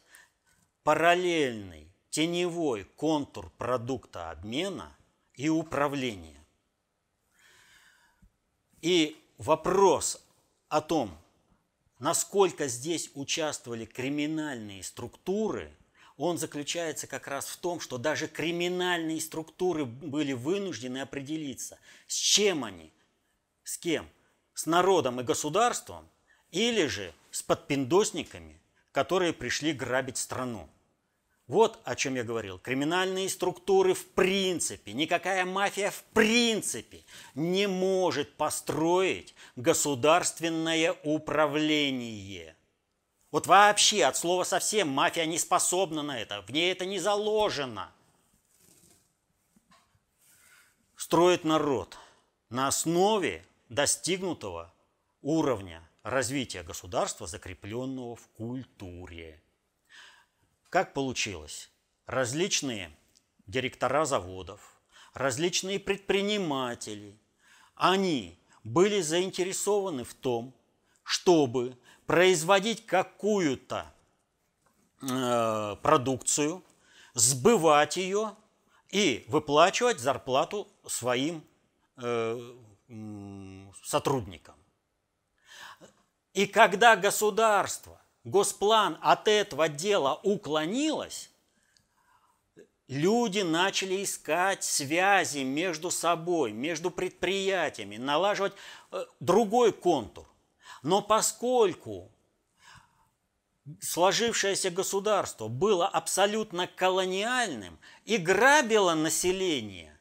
параллельный 0.84 1.90
теневой 2.10 2.84
контур 2.84 3.50
продукта 3.58 4.30
обмена 4.30 4.94
и 5.34 5.48
управления. 5.48 6.38
И 8.82 9.16
вопрос 9.38 10.22
о 10.68 10.82
том, 10.82 11.18
насколько 11.98 12.68
здесь 12.68 13.10
участвовали 13.14 13.86
криминальные 13.86 14.82
структуры, 14.82 15.74
он 16.18 16.38
заключается 16.38 17.06
как 17.06 17.26
раз 17.26 17.46
в 17.46 17.56
том, 17.56 17.80
что 17.80 17.98
даже 17.98 18.28
криминальные 18.28 19.20
структуры 19.20 19.86
были 19.86 20.34
вынуждены 20.34 20.98
определиться, 20.98 21.78
с 22.06 22.14
чем 22.14 22.62
они, 22.62 22.92
с 23.64 23.78
кем, 23.78 24.08
с 24.52 24.66
народом 24.66 25.20
и 25.20 25.24
государством, 25.24 26.08
или 26.52 26.86
же 26.86 27.12
с 27.30 27.42
подпиндосниками, 27.42 28.60
которые 28.94 29.32
пришли 29.32 29.72
грабить 29.72 30.16
страну. 30.16 30.70
Вот 31.48 31.80
о 31.84 31.96
чем 31.96 32.14
я 32.14 32.22
говорил. 32.22 32.60
Криминальные 32.60 33.28
структуры 33.28 33.92
в 33.92 34.06
принципе, 34.12 34.92
никакая 34.92 35.44
мафия 35.44 35.90
в 35.90 36.04
принципе 36.14 37.04
не 37.34 37.66
может 37.66 38.34
построить 38.36 39.34
государственное 39.56 40.94
управление. 41.02 42.56
Вот 43.32 43.48
вообще 43.48 44.04
от 44.04 44.16
слова 44.16 44.44
совсем 44.44 44.88
мафия 44.88 45.26
не 45.26 45.38
способна 45.38 46.02
на 46.02 46.18
это, 46.18 46.40
в 46.42 46.50
ней 46.50 46.70
это 46.70 46.86
не 46.86 47.00
заложено. 47.00 47.92
Строит 50.96 51.42
народ 51.42 51.98
на 52.48 52.68
основе 52.68 53.44
достигнутого 53.68 54.72
уровня 55.20 55.82
развития 56.04 56.62
государства, 56.62 57.26
закрепленного 57.26 58.14
в 58.14 58.28
культуре. 58.28 59.42
Как 60.68 60.92
получилось? 60.92 61.70
Различные 62.06 62.96
директора 63.46 64.04
заводов, 64.04 64.60
различные 65.14 65.80
предприниматели, 65.80 67.18
они 67.74 68.38
были 68.62 69.00
заинтересованы 69.00 70.04
в 70.04 70.14
том, 70.14 70.54
чтобы 71.02 71.76
производить 72.06 72.84
какую-то 72.84 73.92
э, 75.00 75.76
продукцию, 75.82 76.62
сбывать 77.14 77.96
ее 77.96 78.36
и 78.90 79.24
выплачивать 79.28 80.00
зарплату 80.00 80.68
своим 80.86 81.42
э, 81.96 82.54
сотрудникам. 83.82 84.56
И 86.34 86.46
когда 86.46 86.96
государство 86.96 88.00
Госплан 88.24 88.98
от 89.00 89.28
этого 89.28 89.68
дела 89.68 90.18
уклонилось, 90.24 91.30
люди 92.88 93.40
начали 93.40 94.02
искать 94.02 94.64
связи 94.64 95.44
между 95.44 95.90
собой, 95.90 96.52
между 96.52 96.90
предприятиями, 96.90 97.98
налаживать 97.98 98.54
э, 98.90 99.04
другой 99.20 99.72
контур. 99.72 100.26
Но 100.82 101.02
поскольку 101.02 102.10
сложившееся 103.80 104.70
государство 104.70 105.46
было 105.46 105.86
абсолютно 105.86 106.66
колониальным 106.66 107.78
и 108.04 108.16
грабило 108.16 108.94
население, 108.94 109.93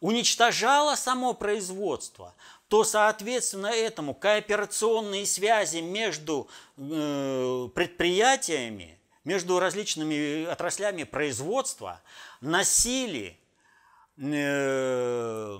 уничтожало 0.00 0.94
само 0.94 1.34
производство, 1.34 2.34
то, 2.68 2.84
соответственно, 2.84 3.68
этому 3.68 4.14
кооперационные 4.14 5.26
связи 5.26 5.78
между 5.78 6.48
э, 6.76 7.68
предприятиями, 7.74 8.98
между 9.24 9.58
различными 9.58 10.44
отраслями 10.44 11.04
производства 11.04 12.00
носили 12.40 13.38
э, 14.18 15.58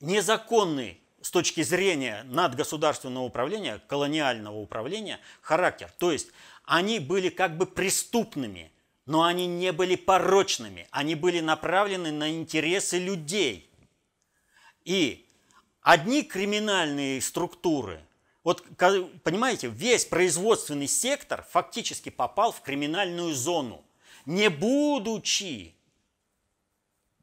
незаконный 0.00 1.00
с 1.22 1.30
точки 1.30 1.62
зрения 1.62 2.24
надгосударственного 2.24 3.24
управления, 3.24 3.80
колониального 3.86 4.56
управления 4.56 5.20
характер. 5.40 5.90
То 5.98 6.10
есть 6.10 6.28
они 6.64 6.98
были 6.98 7.28
как 7.28 7.56
бы 7.56 7.66
преступными, 7.66 8.71
но 9.06 9.24
они 9.24 9.46
не 9.46 9.72
были 9.72 9.96
порочными, 9.96 10.86
они 10.90 11.14
были 11.14 11.40
направлены 11.40 12.12
на 12.12 12.30
интересы 12.30 12.98
людей. 12.98 13.68
И 14.84 15.28
одни 15.80 16.22
криминальные 16.22 17.20
структуры, 17.20 18.04
вот 18.44 18.64
понимаете, 18.76 19.68
весь 19.68 20.04
производственный 20.04 20.88
сектор 20.88 21.46
фактически 21.50 22.08
попал 22.10 22.52
в 22.52 22.60
криминальную 22.60 23.34
зону, 23.34 23.84
не 24.24 24.48
будучи 24.48 25.74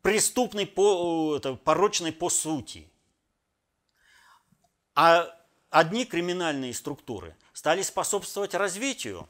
преступной, 0.02 0.66
по, 0.66 1.36
это, 1.38 1.56
порочной 1.56 2.12
по 2.12 2.30
сути. 2.30 2.90
А 4.96 5.34
одни 5.70 6.06
криминальные 6.06 6.74
структуры 6.74 7.36
стали 7.54 7.84
способствовать 7.84 8.54
развитию 8.54 9.28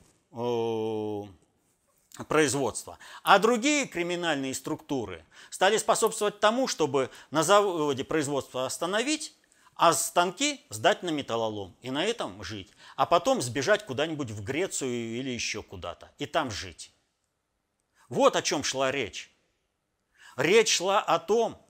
производства. 2.28 2.98
А 3.24 3.40
другие 3.40 3.88
криминальные 3.88 4.54
структуры 4.54 5.26
стали 5.50 5.78
способствовать 5.78 6.40
тому, 6.40 6.68
чтобы 6.68 7.10
на 7.32 7.44
заводе 7.44 8.04
производства 8.04 8.66
остановить, 8.66 9.36
а 9.76 9.94
станки 9.94 10.62
сдать 10.70 11.04
на 11.04 11.10
металлолом 11.10 11.76
и 11.82 11.90
на 11.90 12.06
этом 12.06 12.44
жить. 12.44 12.72
А 12.96 13.06
потом 13.06 13.42
сбежать 13.42 13.86
куда-нибудь 13.86 14.30
в 14.32 14.44
Грецию 14.44 15.18
или 15.18 15.30
еще 15.30 15.64
куда-то 15.64 16.12
и 16.18 16.26
там 16.26 16.52
жить. 16.52 16.92
Вот 18.10 18.36
о 18.36 18.42
чем 18.42 18.64
шла 18.64 18.92
речь. 18.92 19.32
Речь 20.36 20.70
шла 20.70 21.02
о 21.02 21.20
том, 21.20 21.62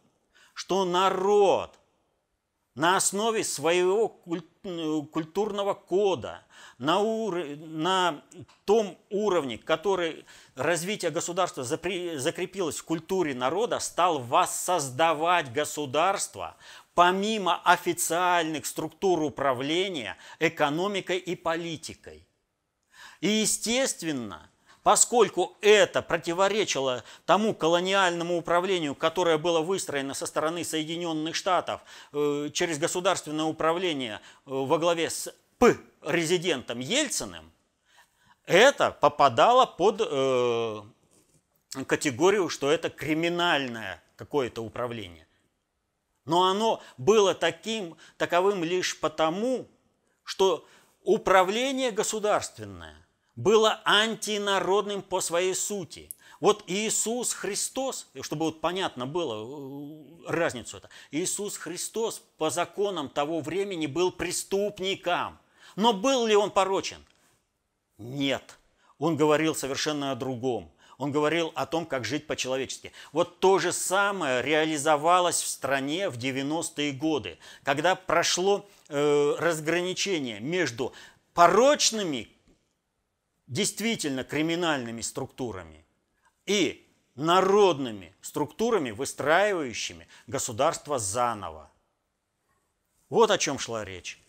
что 0.54 0.86
народ 0.86 1.79
на 2.80 2.96
основе 2.96 3.44
своего 3.44 4.08
культурного 4.08 5.74
кода, 5.74 6.46
на, 6.78 7.00
ур... 7.00 7.44
на 7.58 8.24
том 8.64 8.98
уровне, 9.10 9.58
который 9.58 10.26
развитие 10.56 11.12
государства 11.12 11.66
закрепилось 11.66 12.78
в 12.78 12.86
культуре 12.86 13.36
народа, 13.36 13.80
стал 13.80 14.20
воссоздавать 14.20 15.52
государство 15.52 16.56
помимо 16.94 17.62
официальных 17.64 18.66
структур 18.66 19.24
управления 19.24 20.16
экономикой 20.40 21.18
и 21.18 21.36
политикой. 21.36 22.26
И 23.20 23.28
естественно, 23.28 24.50
поскольку 24.90 25.56
это 25.62 26.02
противоречило 26.02 27.04
тому 27.28 27.54
колониальному 27.54 28.36
управлению, 28.36 28.96
которое 28.96 29.38
было 29.38 29.62
выстроено 29.62 30.16
со 30.16 30.26
стороны 30.26 30.64
Соединенных 30.64 31.36
Штатов 31.36 31.82
э, 32.12 32.50
через 32.52 32.80
государственное 32.80 33.46
управление 33.46 34.16
э, 34.16 34.20
во 34.46 34.80
главе 34.80 35.12
с 35.12 35.32
П-резидентом 35.60 36.80
Ельциным, 36.80 37.52
это 38.48 38.90
попадало 38.90 39.68
под 39.68 40.02
э, 40.02 40.82
категорию, 41.86 42.50
что 42.50 42.72
это 42.72 42.90
криминальное 42.90 44.02
какое-то 44.16 44.64
управление. 44.64 45.28
Но 46.26 46.46
оно 46.46 46.82
было 46.98 47.36
таким, 47.36 47.96
таковым 48.18 48.64
лишь 48.64 49.00
потому, 49.00 49.68
что 50.24 50.66
управление 51.04 51.92
государственное 51.92 52.96
было 53.40 53.80
антинародным 53.86 55.02
по 55.02 55.22
своей 55.22 55.56
сути. 55.56 56.12
Вот 56.42 56.64
Иисус 56.68 57.34
Христос, 57.34 58.08
чтобы 58.22 58.46
вот 58.46 58.60
понятно 58.62 59.06
было 59.06 59.46
э, 60.28 60.32
разницу 60.32 60.78
это, 60.78 60.90
Иисус 61.12 61.58
Христос 61.58 62.22
по 62.38 62.50
законам 62.50 63.10
того 63.10 63.40
времени 63.40 63.88
был 63.88 64.12
преступником. 64.12 65.40
Но 65.78 65.94
был 65.94 66.26
ли 66.26 66.36
он 66.36 66.52
порочен? 66.52 67.06
Нет. 67.98 68.58
Он 68.98 69.16
говорил 69.16 69.56
совершенно 69.56 70.12
о 70.12 70.16
другом. 70.16 70.72
Он 70.98 71.14
говорил 71.14 71.54
о 71.56 71.66
том, 71.66 71.86
как 71.86 72.04
жить 72.04 72.28
по-человечески. 72.28 72.92
Вот 73.14 73.40
то 73.40 73.58
же 73.58 73.72
самое 73.72 74.42
реализовалось 74.42 75.42
в 75.42 75.48
стране 75.48 76.10
в 76.10 76.18
90-е 76.18 76.92
годы, 76.92 77.38
когда 77.64 77.96
прошло 77.96 78.68
э, 78.90 79.36
разграничение 79.38 80.42
между 80.42 80.92
порочными, 81.34 82.28
действительно 83.50 84.24
криминальными 84.24 85.02
структурами 85.02 85.84
и 86.46 86.88
народными 87.16 88.16
структурами, 88.22 88.92
выстраивающими 88.92 90.08
государство 90.28 90.98
заново. 91.00 91.70
Вот 93.10 93.32
о 93.32 93.38
чем 93.38 93.60
шла 93.60 93.84
речь. 93.84 94.22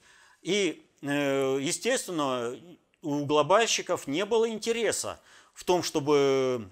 И, 0.42 0.84
э, 1.02 1.58
естественно, 1.60 2.58
у 3.02 3.24
глобальщиков 3.26 4.06
не 4.06 4.24
было 4.24 4.48
интереса 4.48 5.20
в 5.52 5.64
том, 5.64 5.82
чтобы 5.82 6.68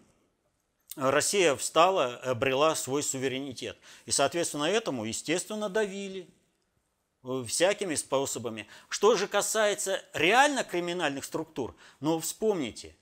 Россия 0.97 1.55
встала, 1.55 2.17
обрела 2.17 2.75
свой 2.75 3.03
суверенитет. 3.03 3.79
И, 4.07 4.11
соответственно, 4.11 4.65
этому, 4.65 5.05
естественно, 5.05 5.69
давили 5.69 6.27
всякими 7.47 7.95
способами. 7.95 8.67
Что 8.89 9.17
же 9.17 9.27
касается 9.27 10.03
реально 10.13 10.65
криминальных 10.65 11.25
структур, 11.25 11.75
ну, 12.01 12.21
вспомните, 12.21 12.97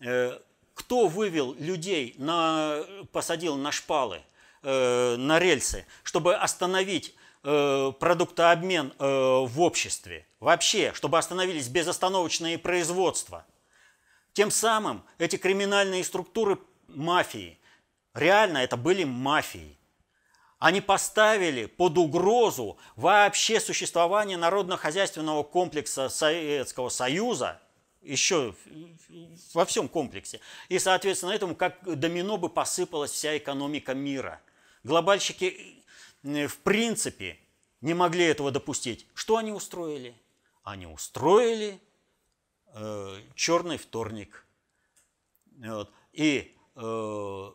э, 0.00 0.38
кто 0.74 1.08
вывел 1.08 1.54
людей, 1.54 2.14
на, 2.18 2.84
посадил 3.12 3.56
на 3.56 3.72
шпалы, 3.72 4.22
э, 4.62 5.16
на 5.16 5.38
рельсы, 5.38 5.86
чтобы 6.02 6.34
остановить 6.34 7.14
продуктообмен 7.42 8.92
в 8.98 9.60
обществе, 9.62 10.26
вообще, 10.40 10.92
чтобы 10.92 11.16
остановились 11.16 11.68
безостановочные 11.68 12.58
производства– 12.58 13.46
тем 14.32 14.50
самым 14.50 15.02
эти 15.18 15.36
криминальные 15.36 16.04
структуры 16.04 16.58
мафии, 16.88 17.58
реально 18.14 18.58
это 18.58 18.76
были 18.76 19.04
мафии, 19.04 19.76
они 20.60 20.82
поставили 20.82 21.64
под 21.64 21.96
угрозу 21.96 22.76
вообще 22.94 23.58
существование 23.60 24.36
народно-хозяйственного 24.36 25.42
комплекса 25.42 26.10
Советского 26.10 26.90
Союза, 26.90 27.60
еще 28.02 28.54
во 29.54 29.64
всем 29.64 29.88
комплексе. 29.88 30.40
И, 30.68 30.78
соответственно, 30.78 31.32
этому 31.32 31.56
как 31.56 31.98
домино 31.98 32.36
бы 32.36 32.50
посыпалась 32.50 33.10
вся 33.10 33.38
экономика 33.38 33.94
мира. 33.94 34.42
Глобальщики, 34.84 35.82
в 36.22 36.58
принципе, 36.58 37.38
не 37.80 37.94
могли 37.94 38.26
этого 38.26 38.50
допустить. 38.50 39.06
Что 39.14 39.38
они 39.38 39.52
устроили? 39.52 40.14
Они 40.62 40.86
устроили 40.86 41.80
э, 42.74 43.20
черный 43.34 43.78
вторник. 43.78 44.44
Вот. 45.56 45.90
И 46.12 46.54
э, 46.76 47.52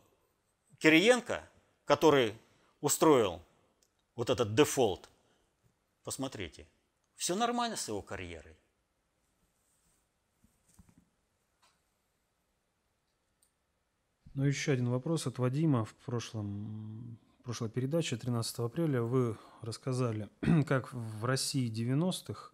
Кириенко, 0.80 1.47
который 1.86 2.34
устроил 2.86 3.41
вот 4.15 4.29
этот 4.29 4.53
дефолт, 4.53 5.09
посмотрите, 6.03 6.67
все 7.15 7.33
нормально 7.36 7.77
с 7.77 7.88
его 7.88 8.03
карьерой. 8.03 8.55
Ну, 14.36 14.43
еще 14.43 14.73
один 14.73 14.89
вопрос 14.89 15.25
от 15.25 15.39
Вадима. 15.39 15.83
В, 15.83 15.95
прошлом, 15.95 17.17
прошлой 17.43 17.69
передаче 17.69 18.17
13 18.17 18.59
апреля 18.59 19.01
вы 19.01 19.36
рассказали, 19.61 20.29
как 20.67 20.93
в 20.93 21.25
России 21.25 21.71
90-х 21.71 22.51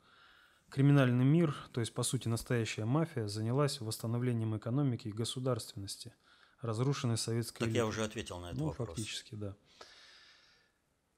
Криминальный 0.69 1.25
мир, 1.25 1.53
то 1.73 1.81
есть 1.81 1.93
по 1.93 2.03
сути 2.03 2.29
настоящая 2.29 2.85
мафия, 2.85 3.27
занялась 3.27 3.81
восстановлением 3.81 4.55
экономики 4.55 5.09
и 5.09 5.11
государственности, 5.11 6.13
разрушенной 6.61 7.17
советской 7.17 7.59
Так 7.59 7.67
элитой. 7.67 7.77
я 7.79 7.85
уже 7.85 8.05
ответил 8.05 8.39
на 8.39 8.45
этот 8.45 8.59
ну, 8.59 8.67
вопрос. 8.67 8.87
фактически, 8.87 9.35
да. 9.35 9.57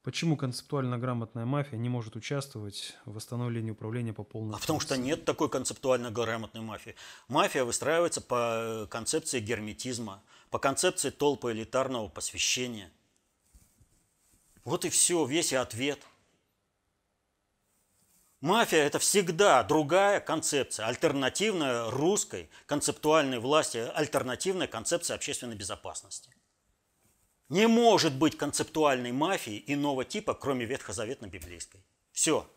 Почему 0.03 0.35
концептуально 0.35 0.97
грамотная 0.97 1.45
мафия 1.45 1.77
не 1.77 1.87
может 1.87 2.17
участвовать 2.17 2.97
в 3.05 3.13
восстановлении 3.13 3.71
управления 3.71 4.11
по 4.11 4.23
полной? 4.23 4.55
А 4.55 4.59
потому 4.59 4.81
что 4.81 4.97
нет 4.97 5.23
такой 5.23 5.49
концептуально 5.49 6.11
грамотной 6.11 6.59
мафии. 6.59 6.95
Мафия 7.29 7.63
выстраивается 7.63 8.19
по 8.19 8.85
концепции 8.91 9.39
герметизма, 9.39 10.21
по 10.49 10.59
концепции 10.59 11.09
толпы 11.09 11.53
элитарного 11.53 12.09
посвящения. 12.09 12.91
Вот 14.65 14.83
и 14.83 14.89
все, 14.89 15.25
весь 15.25 15.53
и 15.53 15.55
ответ– 15.55 15.99
Мафия– 18.43 18.83
это 18.85 18.99
всегда 18.99 19.63
другая 19.63 20.19
концепция, 20.19 20.87
альтернативная 20.87 21.89
русской 21.89 22.49
концептуальной 22.65 23.39
власти, 23.39 23.77
альтернативная 23.95 24.67
концепция 24.67 25.15
общественной 25.15 25.55
безопасности. 25.55 26.29
Не 27.53 27.67
может 27.67 28.17
быть 28.17 28.35
концептуальной 28.35 29.11
мафии 29.11 29.63
иного 29.67 30.03
типа, 30.03 30.33
кроме 30.33 30.65
ветхозаветно-библейской. 30.65 31.85
Все. 32.11 32.51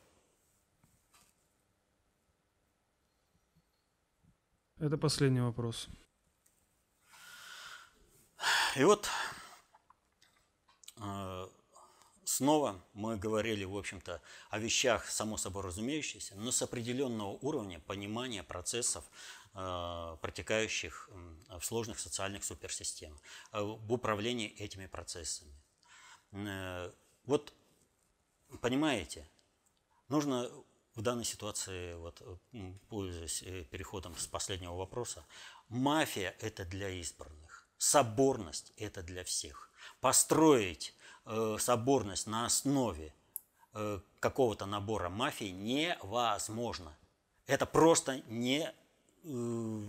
Это 4.79 4.97
последний 4.97 5.43
вопрос. 5.43 5.89
И 8.75 8.85
вот 8.85 9.11
э, 10.97 11.49
снова 12.27 12.85
мы 12.93 13.17
говорили, 13.17 13.65
в 13.65 13.77
общем-то, 13.77 14.21
о 14.51 14.59
вещах, 14.59 15.09
само 15.09 15.37
собой 15.37 15.63
разумеющихся, 15.63 16.35
но 16.35 16.51
с 16.51 16.61
определенного 16.61 17.39
уровня 17.41 17.79
понимания 17.81 18.43
процессов, 18.43 19.05
э, 19.55 20.17
протекающих 20.21 21.09
в 21.49 21.65
сложных 21.65 22.01
социальных 22.01 22.45
суперсистемах, 22.45 23.21
э, 23.53 23.63
в 23.63 23.93
управлении 23.93 24.49
этими 24.59 24.87
процессами. 24.87 25.55
Э, 26.33 26.93
вот, 27.25 27.55
понимаете, 28.61 29.29
нужно 30.09 30.51
в 30.97 31.03
данной 31.03 31.25
ситуации, 31.25 31.95
вот, 31.95 32.23
пользуясь 32.89 33.45
переходом 33.71 34.17
с 34.17 34.27
последнего 34.27 34.75
вопроса, 34.75 35.25
мафия– 35.69 36.35
это 36.41 36.65
для 36.65 36.89
избранных, 36.89 37.69
соборность– 37.79 38.73
это 38.77 39.03
для 39.03 39.23
всех. 39.23 39.71
Построить 40.01 40.96
соборность 41.59 42.27
на 42.27 42.47
основе 42.47 43.13
э, 43.75 44.01
какого-то 44.21 44.67
набора 44.67 45.09
мафии 45.09 45.51
невозможно. 45.51 46.97
Это 47.47 47.67
просто 47.67 48.23
не 48.29 48.73
э, 49.25 49.83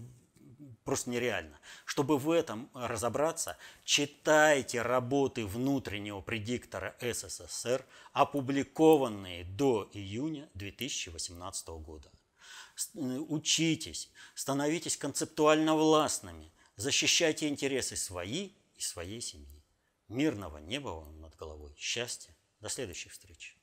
просто 0.84 1.10
нереально. 1.10 1.60
Чтобы 1.86 2.18
в 2.18 2.32
этом 2.32 2.70
разобраться, 2.74 3.58
читайте 3.84 4.82
работы 4.82 5.46
внутреннего 5.46 6.22
предиктора 6.22 6.96
СССР, 7.02 7.86
опубликованные 8.14 9.44
до 9.44 9.90
июня 9.94 10.50
2018 10.54 11.68
года. 11.68 12.10
Учитесь, 12.94 14.10
становитесь 14.36 14.98
концептуально 14.98 15.76
властными, 15.76 16.52
защищайте 16.76 17.48
интересы 17.48 17.96
свои 17.96 18.52
и 18.78 18.82
своей 18.82 19.22
семьи. 19.22 19.57
Мирного 20.08 20.60
неба 20.60 20.88
вам 20.90 21.20
над 21.20 21.36
головой, 21.36 21.76
счастья. 21.78 22.36
До 22.62 22.70
следующих 22.70 23.12
встреч. 23.12 23.57